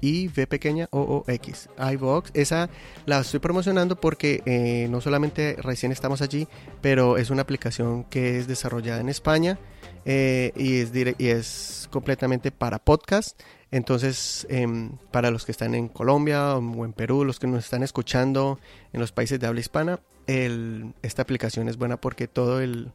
y 0.02 0.28
V 0.28 0.48
pequeña 0.48 0.88
O 0.92 1.02
O 1.02 1.32
X, 1.32 1.70
iVox. 1.94 2.32
Esa 2.34 2.70
la 3.06 3.20
estoy 3.20 3.40
promocionando 3.40 3.96
porque 4.00 4.42
eh, 4.46 4.88
no 4.90 5.02
solamente 5.02 5.56
recién 5.62 5.92
estamos 5.92 6.22
allí, 6.22 6.48
pero 6.82 7.18
es 7.18 7.30
una 7.30 7.42
aplicación 7.42 8.04
que 8.06 8.38
es 8.38 8.48
desarrollada 8.48 9.02
en 9.02 9.10
España 9.10 9.58
eh, 10.06 10.52
y, 10.56 10.80
es 10.80 10.92
y 11.18 11.28
es 11.28 11.88
completamente 11.92 12.52
para 12.52 12.80
podcast. 12.80 13.40
Entonces, 13.70 14.48
em, 14.50 14.92
para 15.12 15.30
los 15.30 15.46
que 15.46 15.52
están 15.52 15.76
en 15.76 15.90
Colombia 15.90 16.56
o 16.56 16.86
en 16.86 16.94
Perú, 16.94 17.26
los 17.26 17.40
que 17.40 17.48
nos 17.48 17.66
están 17.66 17.84
escuchando 17.84 18.60
en 18.94 19.02
los 19.02 19.12
países 19.12 19.40
de 19.40 19.48
habla 19.48 19.60
hispana, 19.60 20.00
esta 20.28 21.22
aplicación 21.22 21.70
es 21.70 21.78
buena 21.78 21.98
porque 21.98 22.28
todo 22.28 22.60
el, 22.60 22.92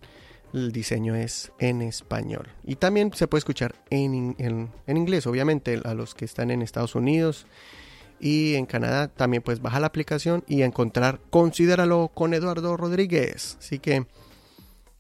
el 0.53 0.73
diseño 0.73 1.15
es 1.15 1.53
en 1.59 1.83
español. 1.83 2.49
Y 2.65 2.77
también 2.77 3.12
se 3.15 3.27
puede 3.27 3.41
escuchar 3.41 3.75
en, 3.91 4.37
inglés, 4.87 5.27
obviamente, 5.27 5.81
a 5.85 5.95
los 5.95 6.15
que 6.15 6.25
están 6.25 6.51
en 6.51 6.62
Estados 6.62 6.95
Unidos 6.95 7.47
y 8.21 8.55
en 8.55 8.67
Canadá. 8.67 9.09
También 9.09 9.43
puedes 9.43 9.62
bajar 9.62 9.81
la 9.81 9.87
aplicación 9.88 10.45
y 10.47 10.62
encontrar 10.62 11.21
Considéralo 11.31 12.11
con 12.15 12.35
Eduardo 12.35 12.77
Rodríguez. 12.77 13.57
Así 13.59 13.79
que 13.79 14.07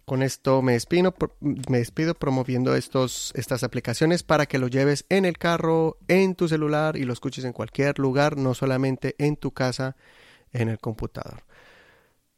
con 0.04 0.22
esto 0.22 0.62
me 0.62 0.72
despido, 0.72 1.14
me 1.40 1.78
despido 1.78 2.14
promoviendo 2.14 2.74
estos, 2.74 3.32
estas 3.36 3.62
aplicaciones 3.62 4.22
para 4.22 4.46
que 4.46 4.58
lo 4.58 4.68
lleves 4.68 5.04
en 5.08 5.24
el 5.24 5.38
carro, 5.38 5.96
en 6.08 6.34
tu 6.34 6.48
celular 6.48 6.96
y 6.96 7.04
lo 7.04 7.12
escuches 7.12 7.44
en 7.44 7.52
cualquier 7.52 7.98
lugar, 7.98 8.36
no 8.36 8.54
solamente 8.54 9.14
en 9.18 9.36
tu 9.36 9.52
casa, 9.52 9.96
en 10.52 10.68
el 10.68 10.78
computador. 10.78 11.44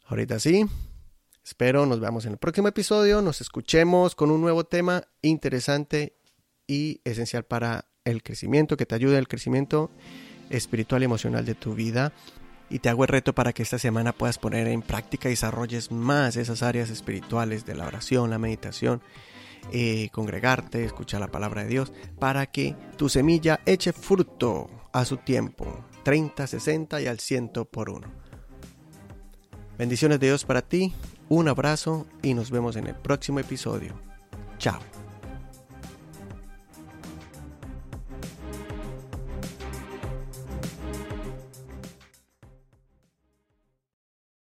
Ahorita 0.06 0.38
sí, 0.38 0.66
Espero 1.44 1.84
nos 1.84 2.00
veamos 2.00 2.24
en 2.24 2.32
el 2.32 2.38
próximo 2.38 2.68
episodio, 2.68 3.20
nos 3.20 3.42
escuchemos 3.42 4.14
con 4.14 4.30
un 4.30 4.40
nuevo 4.40 4.64
tema 4.64 5.04
interesante 5.20 6.16
y 6.66 7.02
esencial 7.04 7.44
para 7.44 7.84
el 8.06 8.22
crecimiento, 8.22 8.78
que 8.78 8.86
te 8.86 8.94
ayude 8.94 9.18
al 9.18 9.28
crecimiento 9.28 9.90
espiritual 10.48 11.02
y 11.02 11.04
emocional 11.04 11.44
de 11.44 11.54
tu 11.54 11.74
vida. 11.74 12.14
Y 12.70 12.78
te 12.78 12.88
hago 12.88 13.04
el 13.04 13.08
reto 13.08 13.34
para 13.34 13.52
que 13.52 13.62
esta 13.62 13.78
semana 13.78 14.14
puedas 14.14 14.38
poner 14.38 14.66
en 14.68 14.80
práctica 14.80 15.28
y 15.28 15.32
desarrolles 15.32 15.92
más 15.92 16.36
esas 16.36 16.62
áreas 16.62 16.88
espirituales 16.88 17.66
de 17.66 17.74
la 17.74 17.86
oración, 17.86 18.30
la 18.30 18.38
meditación, 18.38 19.02
eh, 19.70 20.08
congregarte, 20.12 20.82
escuchar 20.82 21.20
la 21.20 21.28
palabra 21.30 21.64
de 21.64 21.68
Dios, 21.68 21.92
para 22.18 22.46
que 22.46 22.74
tu 22.96 23.10
semilla 23.10 23.60
eche 23.66 23.92
fruto 23.92 24.70
a 24.94 25.04
su 25.04 25.18
tiempo, 25.18 25.84
30, 26.04 26.46
60 26.46 27.02
y 27.02 27.06
al 27.06 27.20
100 27.20 27.50
por 27.70 27.90
uno. 27.90 28.10
Bendiciones 29.76 30.20
de 30.20 30.28
Dios 30.28 30.46
para 30.46 30.62
ti, 30.62 30.94
un 31.34 31.48
abrazo 31.48 32.06
y 32.22 32.34
nos 32.34 32.50
vemos 32.50 32.76
en 32.76 32.86
el 32.86 32.94
próximo 32.94 33.40
episodio. 33.40 33.94
Chao. 34.58 35.03